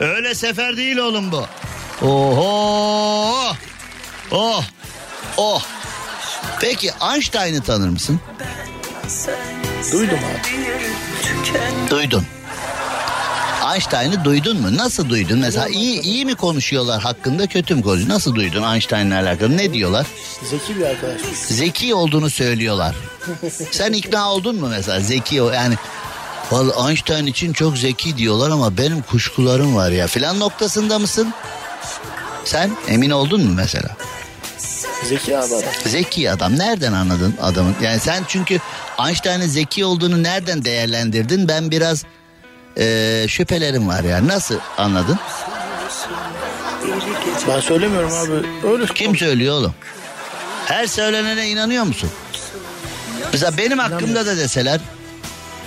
[0.00, 1.46] Öyle sefer değil oğlum bu.
[2.06, 3.56] Oho!
[4.30, 4.62] Oh!
[5.36, 5.62] Oh!
[6.60, 8.20] Peki Einstein'ı tanır mısın?
[9.92, 11.90] Duydum abi.
[11.90, 12.24] Duydun.
[13.74, 14.76] Einstein'ı duydun mu?
[14.76, 15.38] Nasıl duydun?
[15.38, 18.08] Mesela iyi iyi mi konuşuyorlar hakkında kötü mü konuşuyor?
[18.08, 19.56] Nasıl duydun Einstein'la alakalı?
[19.56, 20.06] Ne diyorlar?
[20.50, 21.20] Zeki bir arkadaş.
[21.48, 22.96] zeki olduğunu söylüyorlar.
[23.70, 25.74] Sen ikna oldun mu mesela zeki o yani
[26.50, 31.32] Vallahi Einstein için çok zeki diyorlar ama benim kuşkularım var ya filan noktasında mısın?
[32.44, 33.88] Sen emin oldun mu mesela?
[35.04, 35.60] Zeki adam.
[35.86, 37.76] Zeki adam nereden anladın adamın?
[37.82, 38.58] Yani sen çünkü
[39.06, 41.48] Einstein'ın zeki olduğunu nereden değerlendirdin?
[41.48, 42.04] Ben biraz
[42.76, 44.26] eee, şüphelerim var ya.
[44.28, 45.18] Nasıl anladın?
[47.48, 48.68] Ben söylemiyorum abi.
[48.68, 49.74] Öyle Kim söylüyor oğlum?
[50.66, 52.10] Her söylenene inanıyor musun?
[53.32, 54.80] Mesela benim hakkımda da deseler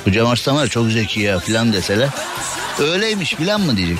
[0.09, 2.09] bu Cem Arslan var çok zeki ya filan deseler
[2.79, 3.97] öyleymiş filan mı diyecek?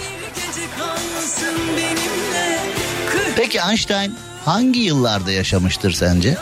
[3.36, 6.38] Peki Einstein hangi yıllarda yaşamıştır sence?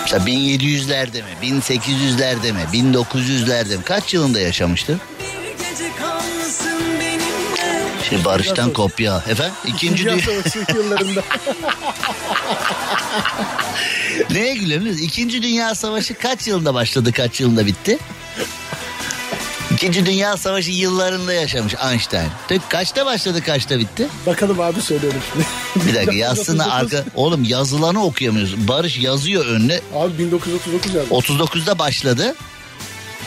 [0.00, 3.82] Mesela 1700'lerde mi, 1800'lerde mi, 1900'lerde mi?
[3.84, 4.98] Kaç yılında yaşamıştır?
[8.08, 9.24] Şimdi Barış'tan kopya.
[9.28, 9.54] Efendim?
[9.66, 10.42] İkinci Dünya Dünya...
[10.42, 11.22] Savaşı yıllarında.
[14.30, 15.00] Neye gülüyorsunuz?
[15.00, 17.98] İkinci Dünya Savaşı kaç yılında başladı, kaç yılında bitti?
[19.82, 22.28] İkinci Dünya Savaşı yıllarında yaşamış Einstein.
[22.48, 24.08] Tek kaçta başladı, kaçta bitti?
[24.26, 25.46] Bakalım abi söylüyorum şimdi.
[25.88, 27.04] Bir dakika yazsana arka...
[27.14, 28.68] Oğlum yazılanı okuyamıyorsun.
[28.68, 29.80] Barış yazıyor önüne.
[29.94, 31.16] Abi 1939 yazdım.
[31.16, 32.34] 39'da başladı.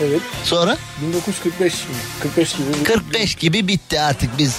[0.02, 0.22] Evet.
[0.44, 1.80] Sonra 1945 mi?
[2.20, 2.84] 45 gibi.
[2.84, 4.56] 45 gibi bitti artık biz.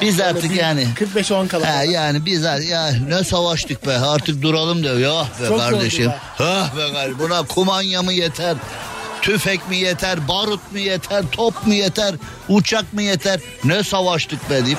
[0.00, 0.86] Biz Öyle artık bir yani.
[0.94, 1.76] 45 10 kala.
[1.76, 4.98] Ha, yani biz artık- ya ne savaştık be artık duralım diyor.
[4.98, 6.12] Ya be Çok kardeşim.
[6.38, 8.56] Ah be kardeşim buna kumanya mı yeter?
[9.24, 10.28] Tüfek mi yeter?
[10.28, 11.24] Barut mu yeter?
[11.32, 12.14] Top mu yeter?
[12.48, 13.40] Uçak mı yeter?
[13.64, 14.78] Ne savaştık be deyip.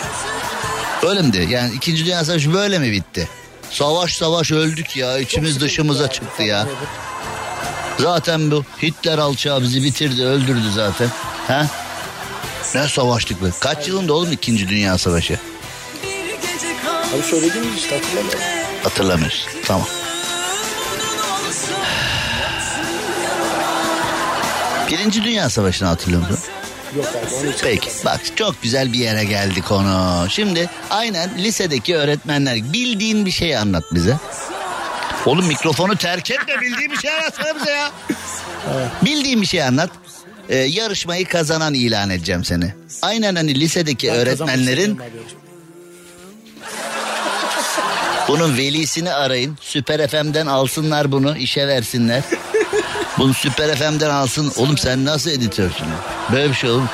[1.03, 1.47] Öyle mi diyor?
[1.47, 2.05] Yani 2.
[2.05, 3.29] Dünya Savaşı böyle mi bitti?
[3.71, 6.67] Savaş savaş öldük ya içimiz dışımıza çıktı ya.
[7.99, 11.09] Zaten bu Hitler alçağı bizi bitirdi öldürdü zaten.
[11.47, 11.67] Ha?
[12.75, 13.47] Ne savaştık be?
[13.59, 14.69] Kaç yılında oğlum 2.
[14.69, 15.39] Dünya Savaşı?
[17.15, 18.39] Abi söylediğimiz işte hatırlamıyorum.
[18.83, 19.49] Hatırlamıyorsun.
[19.65, 19.87] Tamam.
[24.91, 26.39] Birinci Dünya Savaşı'nı hatırlıyor musun?
[26.95, 30.25] Yok abi Peki bak çok güzel bir yere geldi konu.
[30.29, 34.17] Şimdi aynen lisedeki öğretmenler bildiğin bir şey anlat bize.
[35.25, 37.91] Oğlum mikrofonu terk etme bildiğin bir şey anlatsana bize ya.
[39.05, 39.89] Bildiğin bir şey anlat.
[40.49, 42.73] Ee, yarışmayı kazanan ilan edeceğim seni.
[43.01, 44.99] Aynen hani lisedeki Ben öğretmenlerin
[48.27, 49.57] bunun velisini arayın.
[49.61, 52.23] Süper FM'den alsınlar bunu işe versinler.
[53.17, 54.53] Bunu Süper FM'den alsın.
[54.55, 55.87] Oğlum sen nasıl editörsün?
[56.31, 56.89] Böyle bir şey oğlum.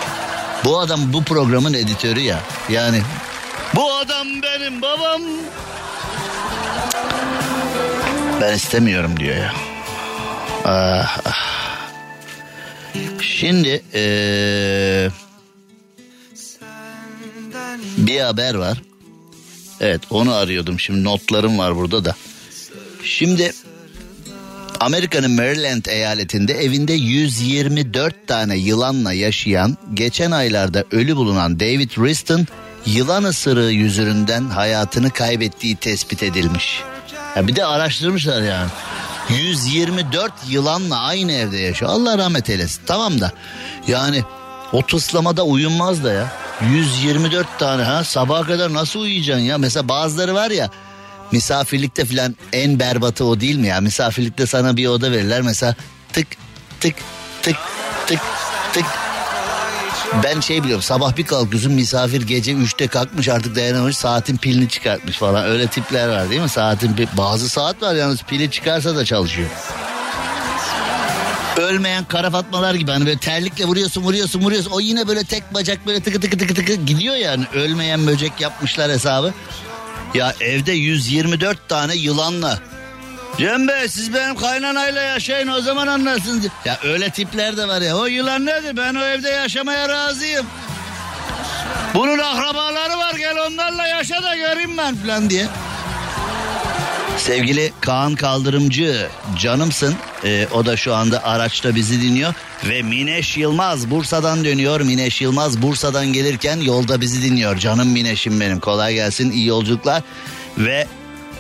[0.66, 2.40] Bu adam bu programın editörü ya.
[2.70, 3.02] Yani
[3.76, 5.22] bu adam benim babam.
[8.42, 9.54] Ben istemiyorum diyor ya.
[10.66, 11.62] Ah, ah.
[13.22, 15.12] Şimdi eee,
[17.98, 18.82] bir haber var.
[19.80, 22.16] Evet onu arıyordum şimdi notlarım var burada da.
[23.04, 23.54] Şimdi
[24.82, 32.48] Amerika'nın Maryland eyaletinde evinde 124 tane yılanla yaşayan geçen aylarda ölü bulunan David Riston
[32.86, 36.84] yılan ısırığı yüzünden hayatını kaybettiği tespit edilmiş.
[37.36, 38.70] Ya bir de araştırmışlar yani.
[39.30, 41.92] 124 yılanla aynı evde yaşıyor.
[41.92, 42.82] Allah rahmet eylesin.
[42.86, 43.32] Tamam da
[43.88, 44.24] yani
[44.74, 46.32] o tıslamada uyunmaz da ya.
[46.74, 49.58] 124 tane ha sabaha kadar nasıl uyuyacaksın ya?
[49.58, 50.70] Mesela bazıları var ya
[51.32, 53.82] misafirlikte filan en berbatı o değil mi ya?
[53.82, 55.76] Misafirlikte sana bir oda verirler mesela
[56.14, 56.28] tık
[56.80, 56.96] tık
[57.42, 57.56] tık
[58.08, 58.20] tık
[58.74, 58.86] tık.
[60.24, 65.18] Ben şey biliyorum sabah bir kalkıyorsun misafir gece 3'te kalkmış artık dayanamamış saatin pilini çıkartmış
[65.18, 66.50] falan öyle tipler var değil mi?
[66.50, 69.50] Saatin pi- bazı saat var yalnız pili çıkarsa da çalışıyor.
[71.58, 75.88] Ölmeyen kara fatmalar gibi hani böyle terlikle vuruyorsun vuruyorsun vuruyorsun o yine böyle tek bacak
[75.88, 79.34] böyle tıkı tıkı tıkı tıkı gidiyor yani ölmeyen böcek yapmışlar hesabı.
[80.14, 82.60] Ya evde 124 tane yılanla.
[83.38, 86.48] Cem Bey siz benim kaynanayla yaşayın o zaman anlarsınız.
[86.66, 87.98] Ya öyle tipler de var ya.
[87.98, 88.78] O yılan nedir?
[88.78, 90.46] Ben o evde yaşamaya razıyım.
[91.94, 95.48] Bunun akrabaları var gel onlarla yaşa da göreyim ben falan diye.
[97.22, 99.08] Sevgili Kaan Kaldırımcı
[99.38, 99.96] canımsın.
[100.24, 102.34] Ee, o da şu anda araçta bizi dinliyor.
[102.70, 104.82] Ve Mineş Yılmaz Bursa'dan dönüyor.
[104.82, 107.58] Mineş Yılmaz Bursa'dan gelirken yolda bizi dinliyor.
[107.58, 108.60] Canım Mineş'im benim.
[108.60, 110.04] Kolay gelsin iyi yolculuklar.
[110.58, 110.88] Ve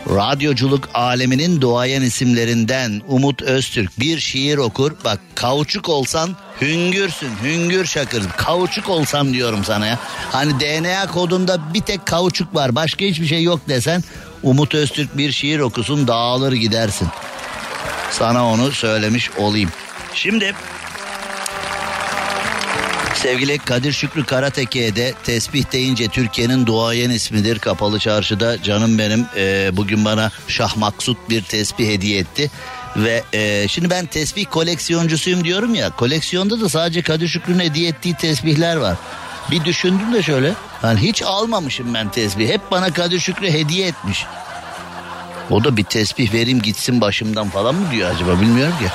[0.09, 4.91] radyoculuk aleminin doğayan isimlerinden Umut Öztürk bir şiir okur.
[5.05, 8.23] Bak kauçuk olsan hüngürsün hüngür şakır.
[8.37, 9.99] Kauçuk olsam diyorum sana ya.
[10.31, 14.03] Hani DNA kodunda bir tek kauçuk var başka hiçbir şey yok desen
[14.43, 17.07] Umut Öztürk bir şiir okusun dağılır gidersin.
[18.11, 19.69] Sana onu söylemiş olayım.
[20.13, 20.55] Şimdi
[23.15, 27.59] Sevgili Kadir Şükrü Karateke'ye de tesbih deyince Türkiye'nin duayen ismidir.
[27.59, 32.51] Kapalı çarşıda canım benim e, bugün bana Şah Maksut bir tesbih hediye etti.
[32.97, 35.89] Ve e, şimdi ben tesbih koleksiyoncusuyum diyorum ya.
[35.89, 38.97] Koleksiyonda da sadece Kadir Şükrü'nün hediye ettiği tesbihler var.
[39.51, 40.53] Bir düşündüm de şöyle.
[40.81, 42.49] Hani hiç almamışım ben tesbih.
[42.49, 44.25] Hep bana Kadir Şükrü hediye etmiş.
[45.49, 48.85] O da bir tesbih vereyim gitsin başımdan falan mı diyor acaba bilmiyorum ki.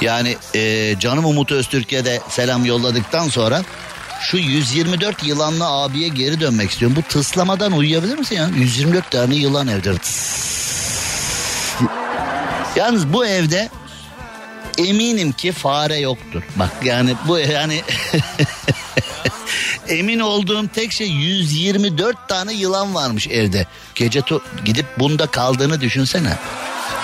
[0.00, 3.62] Yani e, canım Umut Öztürk'e de selam yolladıktan sonra
[4.20, 6.96] şu 124 yılanlı abiye geri dönmek istiyorum.
[6.96, 8.48] Bu tıslamadan uyuyabilir misin ya?
[8.56, 9.68] 124 tane yılan.
[9.80, 10.50] Tıs.
[12.76, 13.68] Yalnız bu evde
[14.78, 16.42] eminim ki fare yoktur.
[16.56, 17.82] Bak yani bu yani
[19.90, 23.66] emin olduğum tek şey 124 tane yılan varmış evde.
[23.94, 26.32] Gece to- gidip bunda kaldığını düşünsene.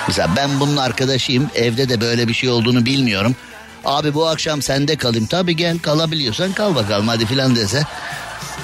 [0.09, 3.37] Mesela ben bunun arkadaşıyım evde de böyle bir şey olduğunu bilmiyorum.
[3.85, 5.27] Abi bu akşam sende kalayım.
[5.27, 7.83] Tabii gel kalabiliyorsan kal bakalım hadi filan dese.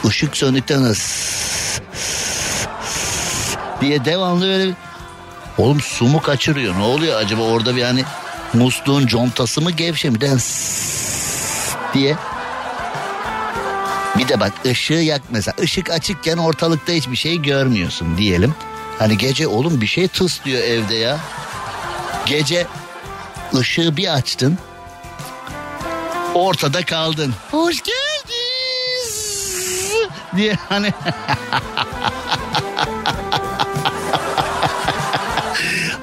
[0.09, 1.81] Işık söndükten ıs-
[3.81, 4.73] diye devamlı böyle
[5.59, 8.05] Oğlum su mu kaçırıyor ne oluyor acaba orada bir hani
[8.55, 10.39] musluğun contası mı gevşemeden
[11.95, 12.16] diye
[14.23, 18.55] bir de bak ışığı yak mesela ışık açıkken ortalıkta hiçbir şey görmüyorsun diyelim.
[18.99, 21.18] Hani gece oğlum bir şey tıslıyor evde ya.
[22.27, 22.66] Gece
[23.55, 24.59] ışığı bir açtın.
[26.35, 27.35] Ortada kaldın.
[27.51, 29.12] Hoş geldiniz.
[30.37, 30.93] Diye hani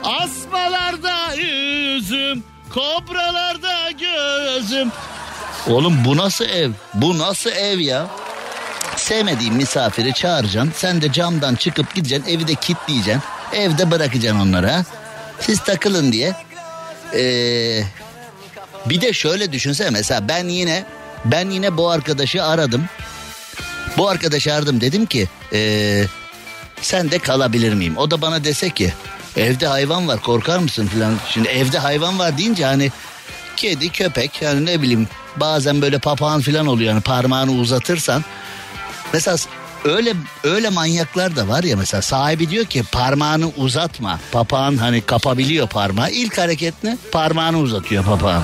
[0.03, 2.43] Asmalarda yüzüm,
[2.74, 4.91] kobralarda gözüm.
[5.70, 6.72] Oğlum bu nasıl ev?
[6.93, 8.07] Bu nasıl ev ya?
[8.95, 10.74] Sevmediğin misafiri çağıracaksın.
[10.76, 12.34] Sen de camdan çıkıp gideceksin.
[12.36, 13.22] Evi de kilitleyeceksin.
[13.53, 14.84] Evde bırakacaksın onları ha.
[15.39, 16.34] Siz takılın diye.
[17.13, 17.84] Ee,
[18.86, 20.86] bir de şöyle düşünsene mesela ben yine
[21.26, 22.86] ben yine bu arkadaşı aradım.
[23.97, 26.03] Bu arkadaşı aradım dedim ki ee,
[26.82, 27.97] sen de kalabilir miyim?
[27.97, 28.93] O da bana dese ki
[29.38, 31.15] evde hayvan var korkar mısın falan.
[31.30, 32.91] Şimdi evde hayvan var deyince hani
[33.57, 35.07] kedi köpek yani ne bileyim
[35.39, 38.23] bazen böyle papağan falan oluyor yani parmağını uzatırsan.
[39.13, 39.37] Mesela
[39.83, 40.13] öyle
[40.43, 44.19] öyle manyaklar da var ya mesela sahibi diyor ki parmağını uzatma.
[44.31, 46.11] Papağan hani kapabiliyor parmağı.
[46.11, 46.97] İlk hareket ne?
[47.11, 48.43] Parmağını uzatıyor papağan.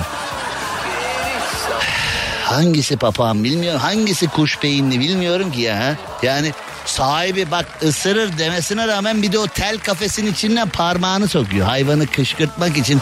[2.44, 3.80] Hangisi papağan bilmiyorum.
[3.80, 5.96] Hangisi kuş beyinli bilmiyorum ki ya.
[6.22, 6.52] Yani
[6.84, 11.66] sahibi bak ısırır demesine rağmen bir de o tel kafesin içinden parmağını sokuyor.
[11.66, 13.00] Hayvanı kışkırtmak için.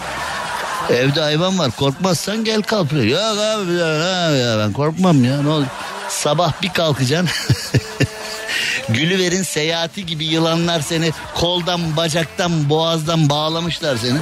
[0.90, 2.92] Evde hayvan var korkmazsan gel kalk.
[2.92, 5.66] Yok abi ya ben korkmam ya ne olur.
[6.08, 7.28] Sabah bir kalkacaksın.
[8.88, 14.18] Gülüver'in seyahati gibi yılanlar seni koldan, bacaktan, boğazdan bağlamışlar seni.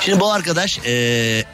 [0.00, 0.92] Şimdi bu arkadaş e,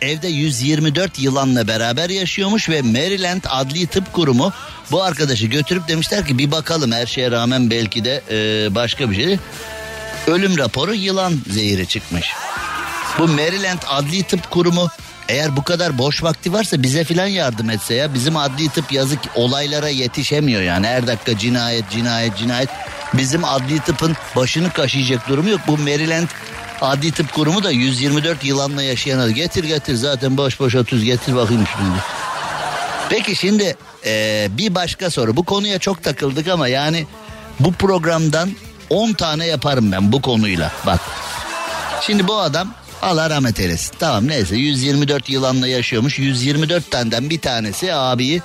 [0.00, 4.52] evde 124 yılanla beraber yaşıyormuş ve Maryland Adli Tıp Kurumu
[4.90, 9.16] bu arkadaşı götürüp demişler ki bir bakalım her şeye rağmen belki de e, başka bir
[9.16, 9.38] şey.
[10.26, 12.26] Ölüm raporu yılan zehiri çıkmış.
[13.18, 14.88] Bu Maryland Adli Tıp Kurumu
[15.28, 18.14] eğer bu kadar boş vakti varsa bize filan yardım etse ya.
[18.14, 20.86] Bizim adli tıp yazık olaylara yetişemiyor yani.
[20.86, 22.68] Her dakika cinayet cinayet cinayet.
[23.14, 25.60] Bizim adli tıpın başını kaşıyacak durumu yok.
[25.66, 26.28] Bu Maryland
[26.80, 31.64] Adli Tıp Kurumu da 124 yılanla yaşayan getir getir zaten boş boş otuz getir bakayım
[31.76, 31.98] şimdi.
[33.10, 35.36] Peki şimdi e, bir başka soru.
[35.36, 37.06] Bu konuya çok takıldık ama yani
[37.60, 38.50] bu programdan
[38.90, 40.72] 10 tane yaparım ben bu konuyla.
[40.86, 41.00] Bak.
[42.00, 43.94] Şimdi bu adam Allah rahmet eylesin.
[43.98, 46.18] Tamam neyse 124 yılanla yaşıyormuş.
[46.18, 48.42] 124 taneden bir tanesi abiyi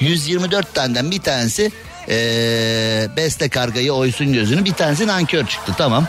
[0.00, 1.72] 124 taneden bir tanesi
[2.08, 6.06] ee, beste kargayı oysun gözünü bir tanesi nankör çıktı tamam.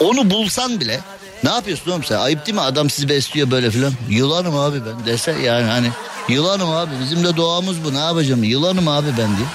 [0.00, 1.00] Onu bulsan bile
[1.44, 2.18] ne yapıyorsun oğlum sen?
[2.18, 3.92] Ayıp değil mi adam sizi besliyor böyle filan.
[4.08, 5.90] Yılanım abi ben dese yani hani
[6.28, 9.48] yılanım abi bizim de doğamız bu ne yapacağım yılanım abi ben diye.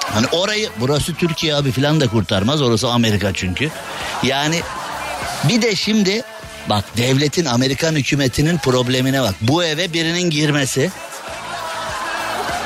[0.00, 3.70] Hani orayı burası Türkiye abi filan da kurtarmaz orası Amerika çünkü.
[4.22, 4.60] Yani
[5.44, 6.22] bir de şimdi
[6.68, 9.34] bak devletin Amerikan hükümetinin problemine bak.
[9.40, 10.90] Bu eve birinin girmesi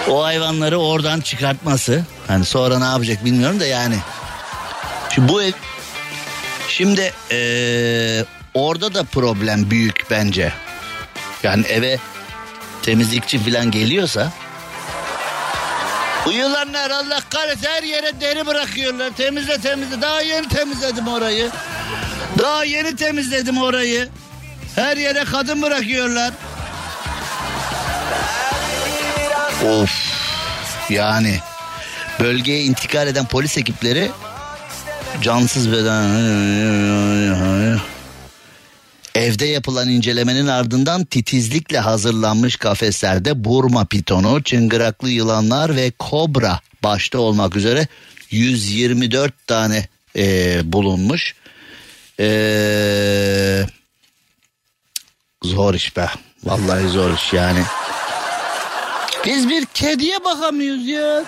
[0.09, 2.05] o hayvanları oradan çıkartması.
[2.27, 3.97] Hani sonra ne yapacak bilmiyorum da yani.
[5.15, 5.53] Şimdi bu ev
[6.69, 8.25] Şimdi ee,
[8.55, 10.53] orada da problem büyük bence.
[11.43, 11.99] Yani eve
[12.83, 14.33] temizlikçi falan geliyorsa
[16.27, 19.11] bu yılanlar Allah kahretsin her yere deri bırakıyorlar.
[19.17, 20.01] Temizle temizle.
[20.01, 21.51] Daha yeni temizledim orayı.
[22.39, 24.09] Daha yeni temizledim orayı.
[24.75, 26.33] Her yere kadın bırakıyorlar.
[29.65, 29.91] Of.
[30.91, 31.39] Yani
[32.21, 34.11] bölgeye intikal eden polis ekipleri
[35.23, 36.07] cansız beden
[39.15, 47.57] Evde yapılan incelemenin ardından titizlikle hazırlanmış kafeslerde burma pitonu, çıngıraklı yılanlar ve kobra başta olmak
[47.57, 47.87] üzere
[48.31, 51.35] 124 tane e, bulunmuş.
[52.21, 53.67] E,
[55.43, 56.11] zor iş be.
[56.45, 57.65] Vallahi zor iş yani.
[59.25, 61.25] Biz bir kediye bakamıyoruz ya.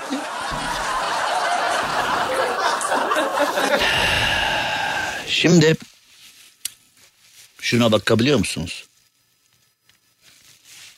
[5.26, 5.76] Şimdi
[7.60, 8.84] şuna bakabiliyor musunuz?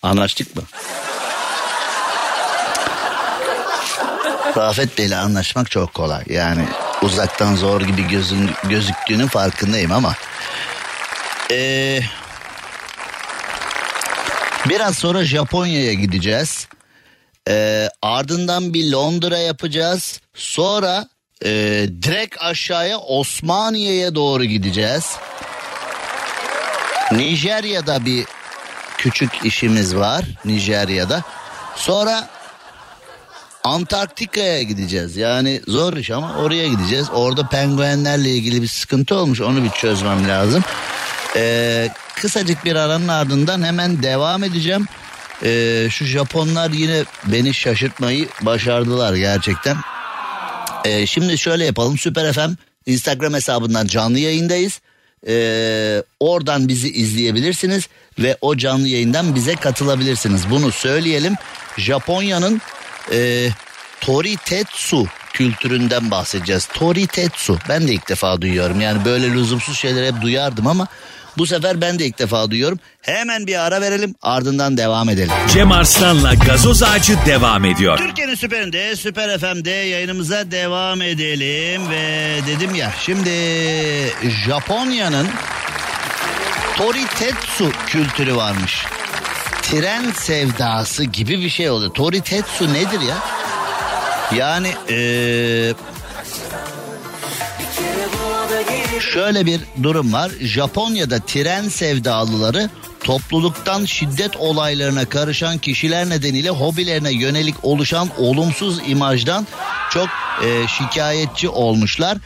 [0.03, 0.63] Anlaştık mı?
[4.57, 6.25] Rafet Bey'le anlaşmak çok kolay.
[6.29, 6.65] Yani
[7.03, 10.15] uzaktan zor gibi gözün, gözüktüğünün farkındayım ama.
[11.51, 12.01] Ee,
[14.69, 16.69] biraz sonra Japonya'ya gideceğiz.
[17.49, 20.21] Ee, ardından bir Londra yapacağız.
[20.35, 21.09] Sonra
[21.45, 21.51] e,
[22.03, 25.17] direkt aşağıya Osmaniye'ye doğru gideceğiz.
[27.13, 28.27] Nijerya'da bir
[28.99, 31.23] küçük işimiz var Nijerya'da.
[31.77, 32.29] Sonra
[33.65, 35.17] Antarktika'ya gideceğiz.
[35.17, 37.07] Yani zor iş ama oraya gideceğiz.
[37.15, 39.41] Orada penguenlerle ilgili bir sıkıntı olmuş.
[39.41, 40.65] Onu bir çözmem lazım.
[41.37, 44.87] Ee, kısacık bir aranın ardından hemen devam edeceğim.
[45.45, 49.77] Ee, şu Japonlar yine beni şaşırtmayı başardılar gerçekten.
[50.85, 51.99] Ee, şimdi şöyle yapalım.
[51.99, 52.51] Süper FM
[52.87, 54.81] Instagram hesabından canlı yayındayız.
[55.27, 57.89] Ee, oradan bizi izleyebilirsiniz
[58.19, 60.51] ve o canlı yayından bize katılabilirsiniz.
[60.51, 61.35] Bunu söyleyelim.
[61.79, 62.61] Japonya'nın
[63.13, 63.49] e,
[64.01, 66.67] Toritetsu kültüründen bahsedeceğiz.
[66.67, 68.81] Toritetsu ben de ilk defa duyuyorum.
[68.81, 70.87] Yani böyle lüzumsuz şeyler hep duyardım ama
[71.39, 72.79] bu sefer ben de ilk defa duyuyorum.
[73.03, 75.33] Hemen bir ara verelim ardından devam edelim.
[75.53, 77.99] Cem Arslan'la gazoz ağacı devam ediyor.
[77.99, 83.31] Türkiye'nin süperinde Süper FM'de yayınımıza devam edelim ve dedim ya şimdi
[84.47, 85.27] Japonya'nın
[86.77, 88.85] Toritetsu kültürü varmış.
[89.71, 91.93] Tren sevdası gibi bir şey oldu.
[91.93, 93.17] Toritetsu nedir ya?
[94.37, 95.75] Yani ee,
[99.01, 100.31] şöyle bir durum var.
[100.41, 102.71] Japonya'da tren sevdalıları
[103.05, 109.47] topluluktan şiddet olaylarına karışan kişiler nedeniyle hobilerine yönelik oluşan olumsuz imajdan
[109.91, 110.09] çok
[110.45, 112.19] e, şikayetçi olmuşlar.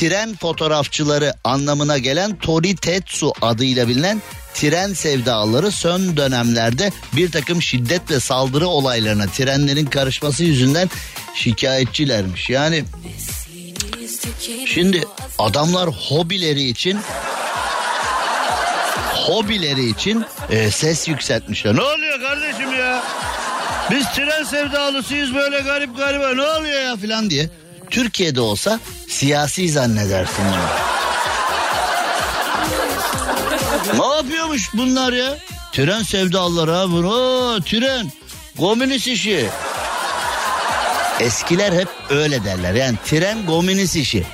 [0.00, 4.22] Tren fotoğrafçıları anlamına gelen Toritetsu adıyla bilinen
[4.54, 10.90] tren sevdaları son dönemlerde bir takım şiddet ve saldırı olaylarına trenlerin karışması yüzünden
[11.34, 12.50] şikayetçilermiş.
[12.50, 12.84] Yani
[14.66, 15.04] şimdi
[15.38, 16.98] adamlar hobileri için
[19.26, 21.76] hobileri için e, ses yükseltmişler.
[21.76, 23.02] Ne oluyor kardeşim ya?
[23.90, 27.50] Biz tren sevdalısıyız böyle garip garip ne oluyor ya filan diye.
[27.90, 30.86] Türkiye'de olsa siyasi zannedersin bunu.
[34.00, 35.36] ne yapıyormuş bunlar ya?
[35.72, 37.58] Tren sevdalıları ha bunu.
[37.64, 38.12] Tren.
[38.58, 39.48] Komünist işi.
[41.20, 42.74] Eskiler hep öyle derler.
[42.74, 44.24] Yani tren komünist işi.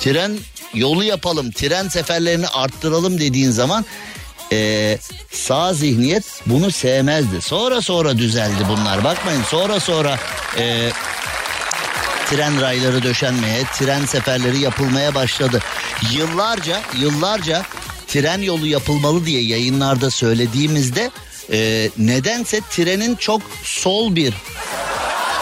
[0.00, 0.38] Tren
[0.74, 3.84] yolu yapalım, tren seferlerini arttıralım dediğin zaman
[4.52, 4.98] e,
[5.32, 7.40] sağ zihniyet bunu sevmezdi.
[7.40, 9.04] Sonra sonra düzeldi bunlar.
[9.04, 10.18] Bakmayın sonra sonra
[10.58, 10.90] e,
[12.32, 15.60] tren rayları döşenmeye, tren seferleri yapılmaya başladı.
[16.12, 17.62] Yıllarca, yıllarca
[18.06, 21.10] tren yolu yapılmalı diye yayınlarda söylediğimizde
[21.52, 24.34] e, nedense trenin çok sol bir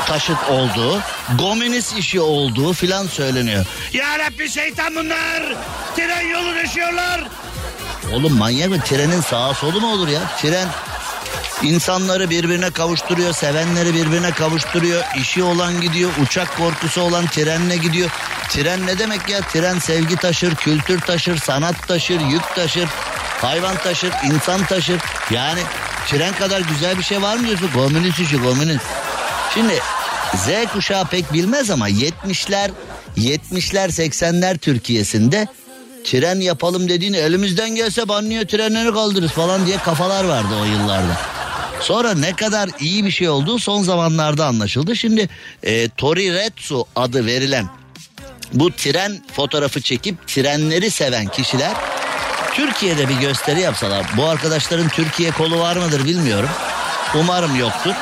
[0.07, 1.01] taşıt olduğu,
[1.39, 3.67] komünist işi olduğu filan söyleniyor.
[3.93, 5.57] Ya Rabbi şeytan bunlar!
[5.97, 7.21] Tren yolu düşüyorlar!
[8.13, 8.81] Oğlum manyak mı?
[8.85, 10.21] Trenin sağa solu mu olur ya?
[10.43, 10.69] Tren
[11.63, 15.03] insanları birbirine kavuşturuyor, sevenleri birbirine kavuşturuyor.
[15.21, 18.11] işi olan gidiyor, uçak korkusu olan trenle gidiyor.
[18.49, 19.41] Tren ne demek ya?
[19.41, 22.89] Tren sevgi taşır, kültür taşır, sanat taşır, yük taşır,
[23.41, 25.01] hayvan taşır, insan taşır.
[25.31, 25.61] Yani
[26.07, 27.71] tren kadar güzel bir şey var mı diyorsun?
[27.75, 28.85] Komünist işi, komünist.
[29.55, 29.75] Şimdi
[30.35, 32.71] Z kuşağı pek bilmez ama 70'ler
[33.17, 35.49] 70'ler 80'ler Türkiye'sinde
[36.05, 41.40] tren yapalım dediğini elimizden gelse banlıyor trenleri kaldırırız falan diye kafalar vardı o yıllarda.
[41.81, 44.97] Sonra ne kadar iyi bir şey olduğu son zamanlarda anlaşıldı.
[44.97, 45.29] Şimdi
[45.63, 47.69] e, Toriretsu adı verilen
[48.53, 51.73] bu tren fotoğrafı çekip trenleri seven kişiler
[52.55, 54.07] Türkiye'de bir gösteri yapsalar.
[54.17, 56.49] Bu arkadaşların Türkiye kolu var mıdır bilmiyorum.
[57.15, 57.95] Umarım yoktur.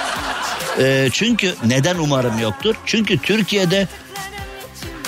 [0.78, 2.74] E, çünkü neden umarım yoktur?
[2.86, 3.88] Çünkü Türkiye'de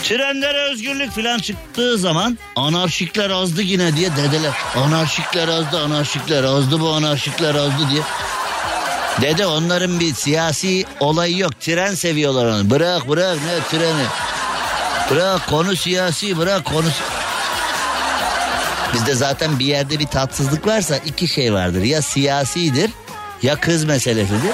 [0.03, 4.53] trenlere özgürlük falan çıktığı zaman anarşikler azdı yine diye dedeler.
[4.77, 8.03] Anarşikler azdı, anarşikler azdı, bu anarşikler azdı diye.
[9.21, 11.61] Dede onların bir siyasi olayı yok.
[11.61, 12.71] Tren seviyorlar onu.
[12.71, 14.05] Bırak bırak ne treni.
[15.11, 16.87] Bırak konu siyasi bırak konu...
[18.95, 21.83] Bizde zaten bir yerde bir tatsızlık varsa iki şey vardır.
[21.83, 22.91] Ya siyasidir
[23.43, 24.53] ya kız meselesidir.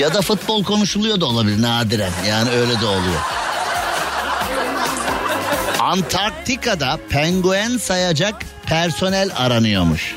[0.00, 2.12] Ya da futbol konuşuluyor da olabilir nadiren.
[2.28, 3.20] Yani öyle de oluyor.
[5.80, 8.34] Antarktika'da penguen sayacak
[8.66, 10.16] personel aranıyormuş.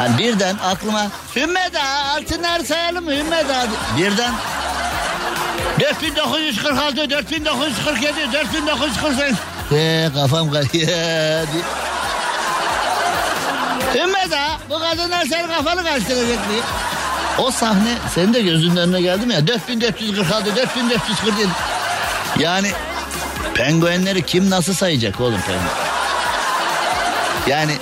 [0.00, 1.82] Yani birden aklıma Hümmeda
[2.16, 3.66] altınlar sayalım Hümmeda
[3.98, 4.32] birden
[5.80, 9.36] 4946, 4947, 4948
[9.70, 10.88] Eee kafam kalıyor
[13.94, 16.60] Hümmeda bu kadınlar senin kafanı karıştıracak diye.
[17.38, 19.46] O sahne senin de gözünün önüne geldi mi ya?
[19.46, 21.48] 4446, 4447.
[22.38, 22.70] Yani
[23.54, 25.86] penguenleri kim nasıl sayacak oğlum penguen?
[27.46, 27.72] Yani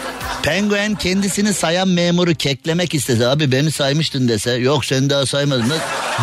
[0.45, 5.73] penguen kendisini sayan memuru keklemek istese abi beni saymıştın dese yok sen daha saymadın.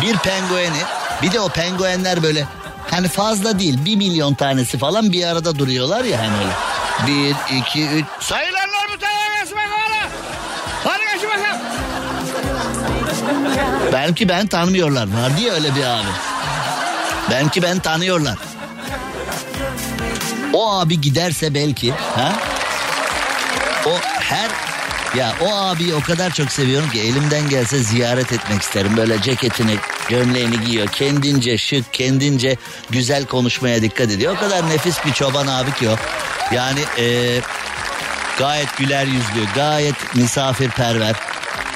[0.02, 0.82] Bir pengueni
[1.22, 2.44] bir de o penguenler böyle
[2.90, 6.52] hani fazla değil bir milyon tanesi falan bir arada duruyorlar ya hani öyle.
[7.06, 8.04] Bir, iki, üç.
[8.94, 10.12] Bu tarafa gelsin bakalım.
[10.84, 11.60] Hadi geçin bakalım.
[13.92, 15.02] Belki ben tanımıyorlar.
[15.02, 16.08] Var diye öyle bir abi.
[17.30, 18.38] Belki ben tanıyorlar.
[20.52, 21.92] O abi giderse belki.
[21.92, 22.32] Ha?
[23.86, 24.50] O her
[25.16, 28.96] ya o abiyi o kadar çok seviyorum ki elimden gelse ziyaret etmek isterim.
[28.96, 29.76] Böyle ceketini,
[30.08, 30.88] gömleğini giyiyor.
[30.88, 32.56] Kendince şık, kendince
[32.90, 34.36] güzel konuşmaya dikkat ediyor.
[34.36, 35.96] O kadar nefis bir çoban abi ki o.
[36.54, 37.38] Yani e,
[38.38, 41.16] gayet güler yüzlü, gayet misafirperver.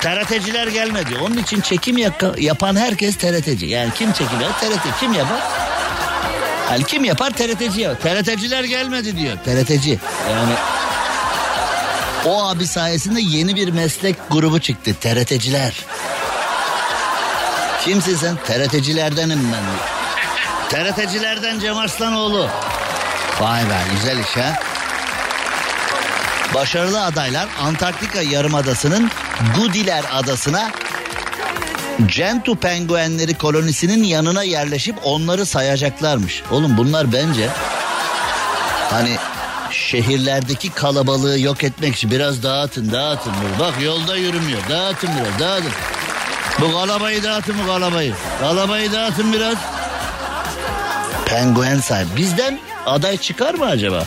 [0.01, 1.17] TRT'ciler gelmedi.
[1.23, 1.97] Onun için çekim
[2.39, 3.67] yapan herkes TRT'ci.
[3.67, 4.61] Yani kim çekim yapar?
[4.61, 5.01] TRT.
[5.01, 5.41] Kim yapar?
[6.71, 7.31] Yani kim yapar?
[7.31, 7.97] TRT'ci yapar.
[7.99, 9.37] TRT'ciler gelmedi diyor.
[9.45, 9.99] TRT'ci.
[10.31, 10.53] Yani
[12.27, 14.95] o abi sayesinde yeni bir meslek grubu çıktı.
[15.01, 15.85] TRT'ciler.
[17.85, 18.37] Kimsin sen?
[18.37, 19.65] TRT'cilerdenim ben.
[20.69, 22.49] TRT'cilerden Cem Arslanoğlu.
[23.41, 24.59] Vay be güzel iş ha.
[26.55, 29.11] Başarılı adaylar Antarktika Yarımadası'nın
[29.57, 30.71] Gudiler Adası'na
[32.07, 36.43] Gentoo penguenleri kolonisinin yanına yerleşip onları sayacaklarmış.
[36.51, 37.49] Oğlum bunlar bence
[38.91, 39.17] hani
[39.87, 43.33] şehirlerdeki kalabalığı yok etmek için biraz dağıtın dağıtın.
[43.61, 45.73] Bak yolda yürümüyor dağıtın biraz dağıtın.
[46.61, 48.15] Bu kalabayı dağıtın bu kalabayı.
[48.41, 49.55] Kalabayı dağıtın biraz.
[51.27, 52.17] Penguen sahibi.
[52.17, 54.05] Bizden aday çıkar mı acaba?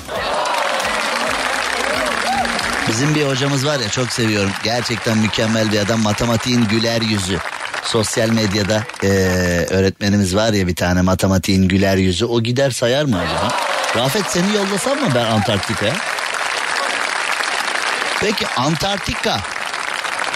[2.88, 4.52] Bizim bir hocamız var ya çok seviyorum.
[4.64, 6.00] Gerçekten mükemmel bir adam.
[6.02, 7.38] Matematiğin güler yüzü.
[7.84, 12.26] Sosyal medyada eee, öğretmenimiz var ya bir tane matematiğin güler yüzü.
[12.26, 13.54] O gider sayar mı acaba?
[13.96, 15.94] Rafet seni yollasam mı ben Antarktika'ya?
[18.20, 19.40] Peki Antarktika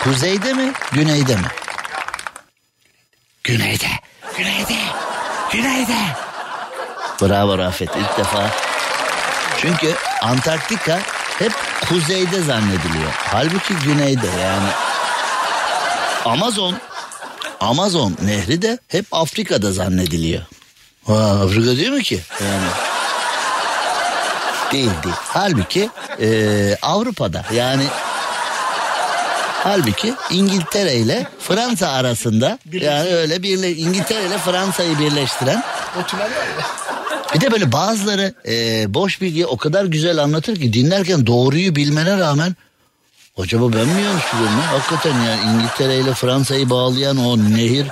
[0.03, 1.47] kuzeyde mi güneyde mi?
[3.43, 3.87] Güneyde.
[4.37, 4.77] Güneyde.
[5.51, 5.97] Güneyde.
[7.21, 8.49] Bravo Rafet ilk defa.
[9.61, 10.99] Çünkü Antarktika
[11.39, 11.51] hep
[11.89, 13.11] kuzeyde zannediliyor.
[13.31, 14.69] Halbuki güneyde yani.
[16.25, 16.77] Amazon
[17.59, 20.41] Amazon nehri de hep Afrika'da zannediliyor.
[21.07, 22.21] Ha, Afrika değil mi ki?
[22.43, 22.67] Yani.
[24.73, 25.15] Değil değil.
[25.19, 27.83] Halbuki eee, Avrupa'da yani
[29.63, 35.63] Halbuki İngiltere ile Fransa arasında yani öyle birle İngiltere ile Fransa'yı birleştiren
[35.99, 36.65] O tünel var ya.
[37.35, 42.17] bir de böyle bazıları e, boş bilgiyi o kadar güzel anlatır ki dinlerken doğruyu bilmene
[42.17, 42.55] rağmen
[43.37, 44.71] acaba ben mi yanlış biliyorum ya?
[44.71, 47.87] Hakikaten ya İngiltere ile Fransa'yı bağlayan o nehir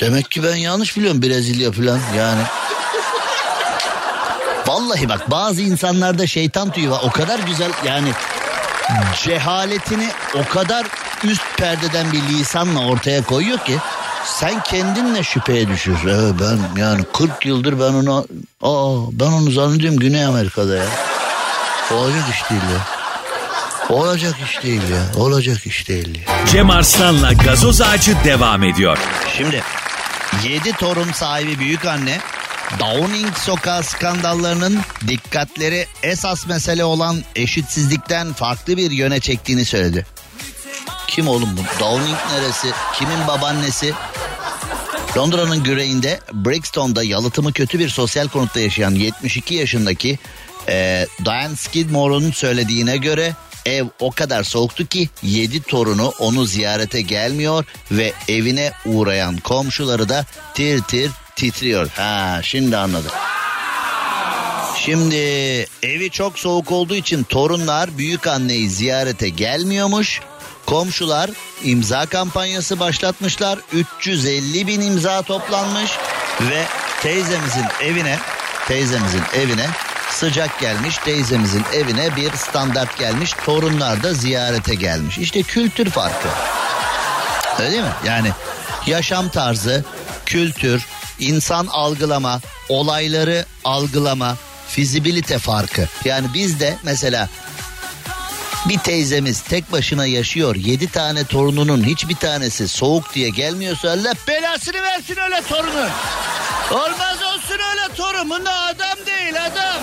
[0.00, 2.42] demek ki ben yanlış biliyorum Brezilya falan yani.
[4.78, 8.08] Vallahi bak bazı insanlarda şeytan tüyü var o kadar güzel yani
[9.22, 10.86] cehaletini o kadar
[11.24, 13.78] üst perdeden bir lisanla ortaya koyuyor ki
[14.24, 16.08] sen kendinle şüpheye düşüyorsun.
[16.08, 18.26] Evet ben yani 40 yıldır ben onu
[18.62, 20.86] aa ben onu zannediyorum Güney Amerika'da ya.
[21.92, 22.86] Olacak iş değil ya.
[23.96, 25.22] Olacak iş değil ya.
[25.22, 26.46] Olacak iş değil ya.
[26.46, 28.98] Cem Arslan'la gazoz ağacı devam ediyor.
[29.36, 29.62] Şimdi
[30.44, 32.18] 7 torun sahibi büyük anne
[32.78, 40.06] Downing sokağı skandallarının dikkatleri esas mesele olan eşitsizlikten farklı bir yöne çektiğini söyledi.
[41.08, 41.80] Kim oğlum bu?
[41.80, 42.70] Downing neresi?
[42.94, 43.92] Kimin babaannesi?
[45.16, 50.18] Londra'nın güneyinde Brixton'da yalıtımı kötü bir sosyal konutta yaşayan 72 yaşındaki
[50.68, 53.34] e, Diane Skidmore'un söylediğine göre
[53.66, 60.26] ev o kadar soğuktu ki 7 torunu onu ziyarete gelmiyor ve evine uğrayan komşuları da
[60.54, 61.88] tir tir titriyor.
[61.88, 63.10] Ha şimdi anladım.
[64.76, 65.16] Şimdi
[65.82, 70.20] evi çok soğuk olduğu için torunlar büyük anneyi ziyarete gelmiyormuş.
[70.66, 71.30] Komşular
[71.64, 73.58] imza kampanyası başlatmışlar.
[73.72, 75.90] 350 bin imza toplanmış
[76.40, 76.64] ve
[77.02, 78.18] teyzemizin evine
[78.68, 79.66] teyzemizin evine
[80.10, 80.96] sıcak gelmiş.
[80.98, 83.32] Teyzemizin evine bir standart gelmiş.
[83.44, 85.18] Torunlar da ziyarete gelmiş.
[85.18, 86.28] İşte kültür farkı.
[87.58, 87.92] Öyle değil mi?
[88.06, 88.28] Yani
[88.86, 89.84] yaşam tarzı,
[90.26, 90.86] kültür,
[91.20, 94.36] insan algılama, olayları algılama,
[94.68, 95.88] fizibilite farkı.
[96.04, 97.28] Yani bizde mesela
[98.68, 100.56] bir teyzemiz tek başına yaşıyor.
[100.56, 105.90] Yedi tane torununun hiçbir tanesi soğuk diye gelmiyorsa Allah belasını versin öyle torunun.
[106.70, 108.30] Olmaz olsun öyle torun.
[108.30, 109.82] Bunda adam değil adam.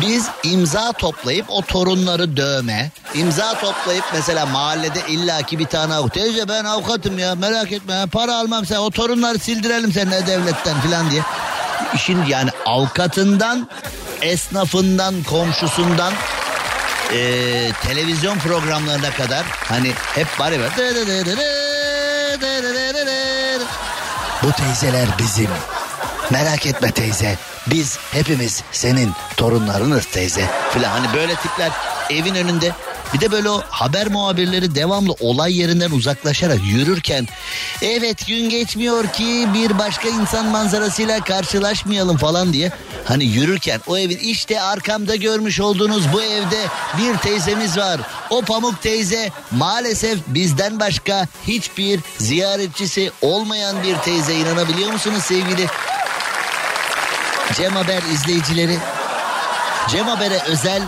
[0.00, 6.14] Biz imza toplayıp o torunları dövme, imza toplayıp mesela mahallede illaki bir tane avukat.
[6.14, 10.80] Teyze ben avukatım ya merak etme ya, para almam sen o torunları sildirelim seninle devletten
[10.80, 11.22] falan diye.
[11.94, 13.68] İşin yani avukatından,
[14.22, 16.12] esnafından, komşusundan
[17.12, 20.60] eee, televizyon programlarına kadar hani hep var ya
[24.42, 25.48] bu teyzeler bizim.
[26.30, 27.36] Merak etme teyze.
[27.70, 30.44] Biz hepimiz senin torunlarınız teyze.
[30.70, 31.70] Falan hani böyle tipler
[32.10, 32.72] evin önünde
[33.14, 37.28] bir de böyle o haber muhabirleri devamlı olay yerinden uzaklaşarak yürürken
[37.82, 42.72] evet gün geçmiyor ki bir başka insan manzarasıyla karşılaşmayalım falan diye
[43.04, 46.64] hani yürürken o evin işte arkamda görmüş olduğunuz bu evde
[46.98, 48.00] bir teyzemiz var.
[48.30, 55.66] O pamuk teyze maalesef bizden başka hiçbir ziyaretçisi olmayan bir teyze inanabiliyor musunuz sevgili
[57.58, 58.78] Cem Haber izleyicileri?
[59.88, 60.82] Cem Haber'e özel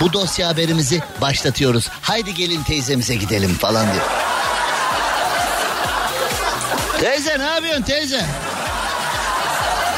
[0.00, 1.88] bu dosya haberimizi başlatıyoruz.
[2.02, 4.04] Haydi gelin teyzemize gidelim falan diyor.
[7.00, 8.26] Teyze ne yapıyorsun teyze?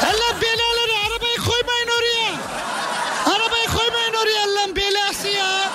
[0.02, 2.32] Allah belaları arabayı koymayın oraya.
[3.36, 5.70] Arabayı koymayın oraya Allah'ın belası ya.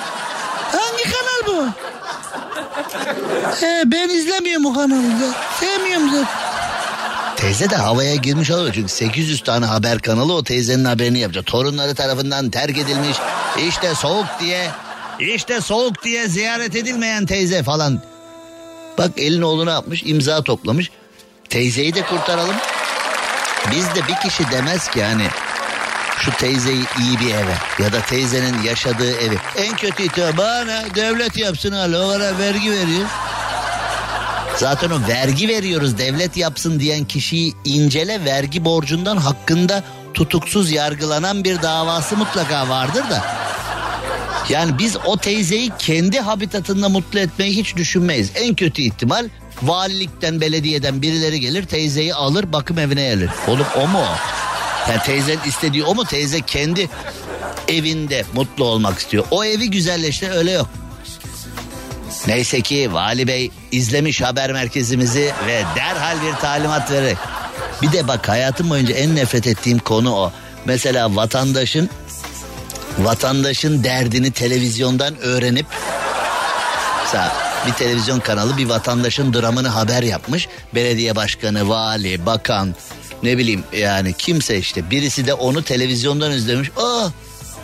[0.72, 1.68] Hangi kanal bu?
[3.62, 5.34] He, ben izlemiyorum o kanalı.
[5.60, 6.51] Sevmiyorum zaten.
[7.42, 11.46] Teyze de havaya girmiş olabilir çünkü 800 tane haber kanalı o teyzenin haberini yapacak.
[11.46, 13.18] Torunları tarafından terk edilmiş
[13.68, 14.68] işte soğuk diye
[15.20, 18.02] işte soğuk diye ziyaret edilmeyen teyze falan.
[18.98, 20.92] Bak elin oğlu ne yapmış imza toplamış.
[21.50, 22.56] Teyzeyi de kurtaralım.
[23.72, 25.28] Biz de bir kişi demez ki hani
[26.18, 29.38] şu teyzeyi iyi bir eve ya da teyzenin yaşadığı evi.
[29.58, 33.06] En kötü bana devlet yapsın hala o vergi veriyor.
[34.62, 39.84] Zaten o vergi veriyoruz devlet yapsın diyen kişiyi incele vergi borcundan hakkında
[40.14, 43.26] tutuksuz yargılanan bir davası mutlaka vardır da.
[44.49, 48.32] Yani biz o teyzeyi kendi habitatında mutlu etmeyi hiç düşünmeyiz.
[48.36, 49.30] En kötü ihtimal
[49.62, 53.30] valilikten belediyeden birileri gelir teyzeyi alır bakım evine gelir.
[53.47, 54.16] Oğlum o mu o?
[54.91, 56.05] Yani teyzenin istediği o mu?
[56.05, 56.89] Teyze kendi
[57.68, 59.24] evinde mutlu olmak istiyor.
[59.32, 60.70] O evi güzelleştir öyle yok.
[62.28, 67.17] Neyse ki Vali Bey izlemiş haber merkezimizi ve derhal bir talimat vererek.
[67.82, 70.32] Bir de bak hayatım boyunca en nefret ettiğim konu o.
[70.65, 71.89] Mesela vatandaşın
[72.99, 75.65] vatandaşın derdini televizyondan öğrenip
[77.03, 77.34] mesela
[77.67, 80.47] bir televizyon kanalı bir vatandaşın dramını haber yapmış.
[80.76, 82.76] Belediye başkanı, vali, bakan
[83.24, 86.69] ne bileyim yani kimse işte birisi de onu televizyondan izlemiş.
[86.78, 87.07] Aa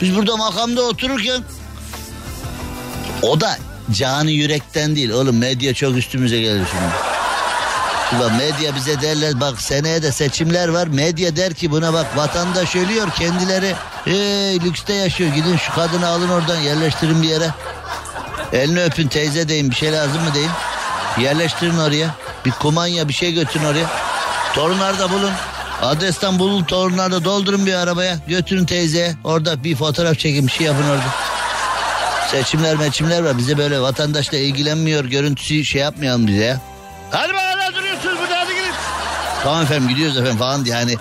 [0.01, 1.43] biz burada makamda otururken
[3.22, 3.58] o da
[3.92, 5.10] canı yürekten değil.
[5.10, 7.18] Oğlum medya çok üstümüze gelir şimdi.
[8.16, 10.88] Ulan medya bize derler bak seneye de seçimler var.
[10.88, 13.74] Medya der ki buna bak vatandaş ölüyor kendileri.
[14.06, 17.50] Hey, lükste yaşıyor gidin şu kadını alın oradan yerleştirin bir yere.
[18.54, 20.52] Elini öpün teyze deyin bir şey lazım mı deyin.
[21.20, 22.16] Yerleştirin oraya.
[22.46, 23.86] Bir kumanya bir şey götürün oraya.
[24.54, 25.32] Torunlarda bulun.
[25.82, 28.18] Adresten bulun torunlarda doldurun bir arabaya.
[28.28, 29.16] Götürün teyzeye.
[29.24, 31.27] Orada bir fotoğraf çekin bir şey yapın orada.
[32.32, 33.38] Seçimler meçimler var.
[33.38, 35.06] Bize böyle vatandaşla ilgilenmiyor.
[35.06, 36.62] Görüntüsü şey yapmayalım bize ya.
[37.12, 38.72] Hadi be hala duruyorsunuz burada hadi gidin.
[39.44, 40.96] Tamam efendim gidiyoruz efendim falan diye hani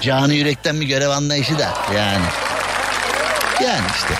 [0.00, 2.24] canı yürekten bir görev anlayışı da yani.
[3.64, 4.14] Yani işte.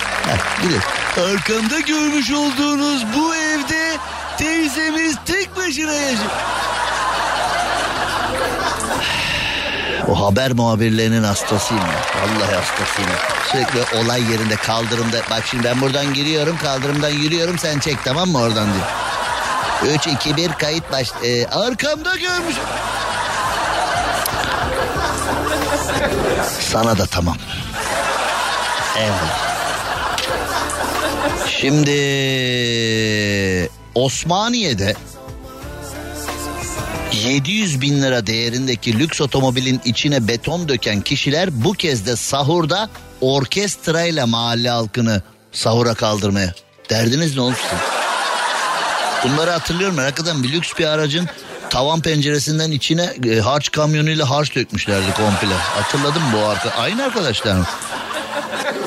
[0.63, 0.87] Gidiyoruz.
[1.17, 3.97] Arkamda görmüş olduğunuz bu evde
[4.39, 6.31] teyzemiz tek başına yaşıyor.
[10.09, 12.23] O haber muhabirlerinin hastasıyım ya.
[12.23, 13.11] Vallahi hastasıyım.
[13.53, 15.17] Sürekli olay yerinde kaldırımda.
[15.31, 18.87] Bak şimdi ben buradan giriyorum kaldırımdan yürüyorum sen çek tamam mı oradan diyor.
[19.95, 21.13] 3, 2, 1 kayıt baş...
[21.25, 22.57] Ee, arkamda görmüş.
[26.61, 27.37] Sana da tamam.
[28.99, 29.13] Evet.
[31.47, 31.93] Şimdi
[33.95, 34.95] Osmaniye'de
[37.13, 42.91] 700 bin lira değerindeki lüks otomobilin içine beton döken kişiler bu kez de sahurda
[43.21, 46.55] orkestrayla mahalle halkını sahura kaldırmaya.
[46.91, 47.77] Derdiniz ne olmuştu?
[49.25, 51.29] Bunları hatırlıyorum eden bir lüks bir aracın
[51.71, 55.55] tavan penceresinden içine e, harç kamyonuyla harç dökmüşlerdi komple.
[55.55, 56.71] Hatırladın mı bu arka?
[56.71, 57.57] Aynı arkadaşlar?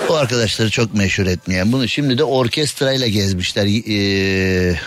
[0.09, 3.65] Bu arkadaşları çok meşhur etmeyen bunu şimdi de orkestrayla gezmişler.
[3.65, 4.79] Ee,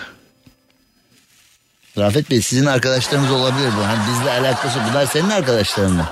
[1.97, 3.87] Rafet Bey sizin arkadaşlarınız olabilir bu.
[3.87, 6.05] Hani bizle alakası bunlar senin arkadaşların mı?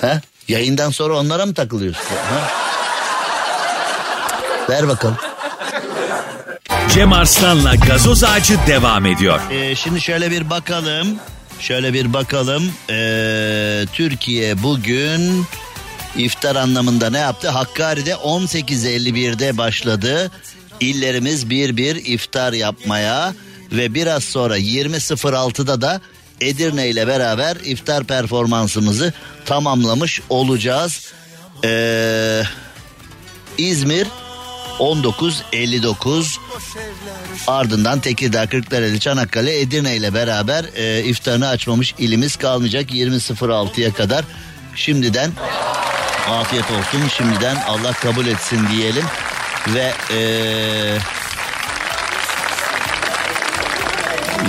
[0.00, 0.20] Ha?
[0.48, 2.02] Yayından sonra onlara mı takılıyorsun?
[2.04, 2.50] Ha?
[4.70, 5.16] Ver bakalım.
[6.94, 9.40] Cem Arslan'la gazoz ağacı devam ediyor.
[9.50, 11.18] Ee, şimdi şöyle bir bakalım.
[11.60, 12.72] Şöyle bir bakalım.
[12.90, 15.46] Ee, Türkiye bugün
[16.16, 17.48] iftar anlamında ne yaptı?
[17.48, 20.30] Hakkari'de 18.51'de başladı.
[20.80, 23.34] İllerimiz bir bir iftar yapmaya
[23.72, 26.00] ve biraz sonra 20.06'da da
[26.40, 29.12] Edirne ile beraber iftar performansımızı
[29.46, 31.12] tamamlamış olacağız.
[31.64, 32.42] Ee,
[33.58, 34.06] İzmir
[34.78, 36.38] 19.59
[37.46, 44.24] ardından Tekirdağ, Kırklareli, Çanakkale, Edirne ile beraber e, iftarını açmamış ilimiz kalmayacak 20.06'ya kadar.
[44.74, 45.30] Şimdiden
[46.28, 49.04] afiyet olsun şimdiden Allah kabul etsin diyelim
[49.74, 50.20] ve e,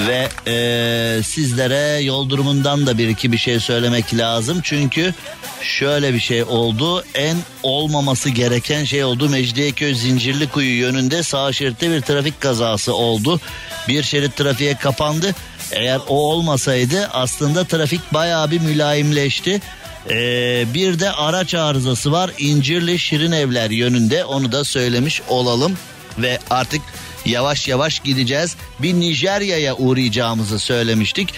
[0.07, 4.59] ve e, sizlere yol durumundan da bir iki bir şey söylemek lazım.
[4.63, 5.13] Çünkü
[5.61, 7.03] şöyle bir şey oldu.
[7.15, 9.29] En olmaması gereken şey oldu.
[9.29, 13.39] Mecidiyeköy Zincirlikuyu yönünde sağ şeritte bir trafik kazası oldu.
[13.87, 15.35] Bir şerit trafiğe kapandı.
[15.71, 19.61] Eğer o olmasaydı aslında trafik bayağı bir mülayimleşti.
[20.09, 22.31] Ee, bir de araç arızası var.
[22.37, 24.25] İncirli Şirin Evler yönünde.
[24.25, 25.77] Onu da söylemiş olalım.
[26.17, 26.81] Ve artık
[27.25, 28.55] yavaş yavaş gideceğiz.
[28.79, 31.33] Bir Nijerya'ya uğrayacağımızı söylemiştik.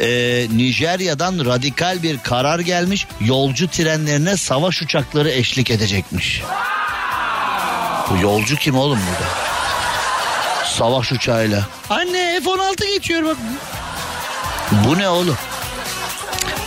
[0.00, 3.06] Ee, Nijerya'dan radikal bir karar gelmiş.
[3.20, 6.42] Yolcu trenlerine savaş uçakları eşlik edecekmiş.
[8.10, 9.30] Bu yolcu kim oğlum burada?
[10.66, 11.66] Savaş uçağıyla.
[11.90, 13.36] Anne F-16 geçiyor bak.
[14.86, 15.36] Bu ne oğlum?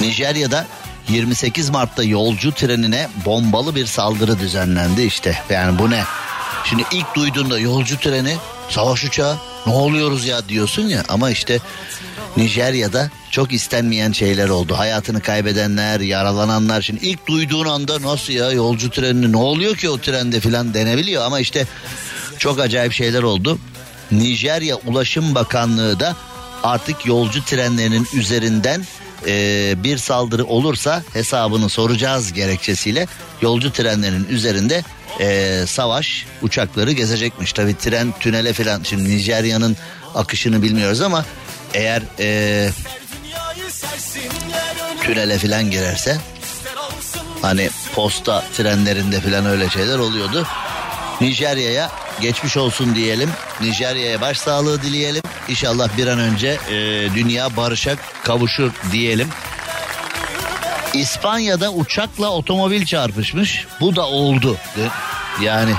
[0.02, 0.66] Nijerya'da
[1.10, 5.44] 28 Mart'ta yolcu trenine bombalı bir saldırı düzenlendi işte.
[5.50, 6.04] Yani bu ne?
[6.64, 8.38] Şimdi ilk duyduğunda yolcu treni,
[8.70, 9.38] savaş uçağı.
[9.66, 11.60] ne oluyoruz ya diyorsun ya ama işte
[12.38, 14.78] Nijerya'da çok istenmeyen şeyler oldu.
[14.78, 16.82] Hayatını kaybedenler, yaralananlar.
[16.82, 21.24] Şimdi ilk duyduğun anda nasıl ya yolcu treni ne oluyor ki o trende filan denebiliyor.
[21.24, 21.66] Ama işte
[22.38, 23.60] çok acayip şeyler oldu.
[24.12, 26.16] Nijerya Ulaşım Bakanlığı da
[26.64, 28.86] artık yolcu trenlerinin üzerinden
[29.28, 33.08] e, bir saldırı olursa hesabını soracağız gerekçesiyle
[33.42, 34.84] yolcu trenlerinin üzerinde
[35.20, 37.54] e, savaş uçakları gezecekmiş.
[37.54, 39.78] Tabi tren tünele filan şimdi Nijerya'nın
[40.16, 41.26] akışını bilmiyoruz ama
[41.74, 42.70] eğer e,
[45.02, 46.18] tünele filan girerse
[47.42, 50.48] hani posta trenlerinde filan öyle şeyler oluyordu.
[51.22, 51.92] Nijerya'ya
[52.22, 53.30] geçmiş olsun diyelim.
[53.62, 55.24] Nijerya'ya başsağlığı dileyelim.
[55.48, 56.76] İnşallah bir an önce e,
[57.16, 59.30] dünya barışa kavuşur diyelim.
[60.98, 63.68] İspanya'da uçakla otomobil çarpışmış.
[63.82, 64.58] Bu da oldu.
[65.42, 65.74] Yani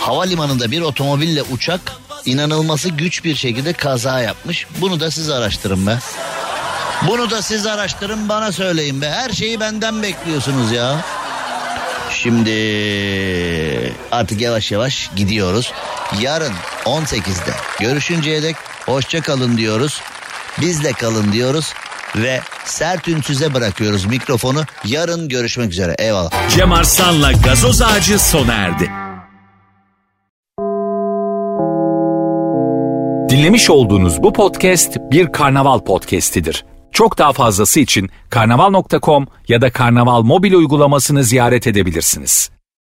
[0.00, 1.80] havalimanında bir otomobille uçak
[2.24, 4.66] inanılması güç bir şekilde kaza yapmış.
[4.80, 5.98] Bunu da siz araştırın be.
[7.08, 9.10] Bunu da siz araştırın bana söyleyin be.
[9.10, 11.04] Her şeyi benden bekliyorsunuz ya.
[12.10, 12.52] Şimdi
[14.12, 15.72] artık yavaş yavaş gidiyoruz.
[16.20, 16.52] Yarın
[16.84, 20.00] 18'de görüşünceye dek hoşça kalın diyoruz.
[20.60, 21.74] Bizle kalın diyoruz
[22.16, 24.60] ve sert ünsüze bırakıyoruz mikrofonu.
[24.84, 25.94] Yarın görüşmek üzere.
[25.98, 26.48] Eyvallah.
[26.48, 28.90] Cem Arslan'la gazoz ağacı sona erdi.
[33.28, 36.64] Dinlemiş olduğunuz bu podcast bir karnaval podcastidir.
[36.92, 42.50] Çok daha fazlası için karnaval.com ya da karnaval mobil uygulamasını ziyaret edebilirsiniz.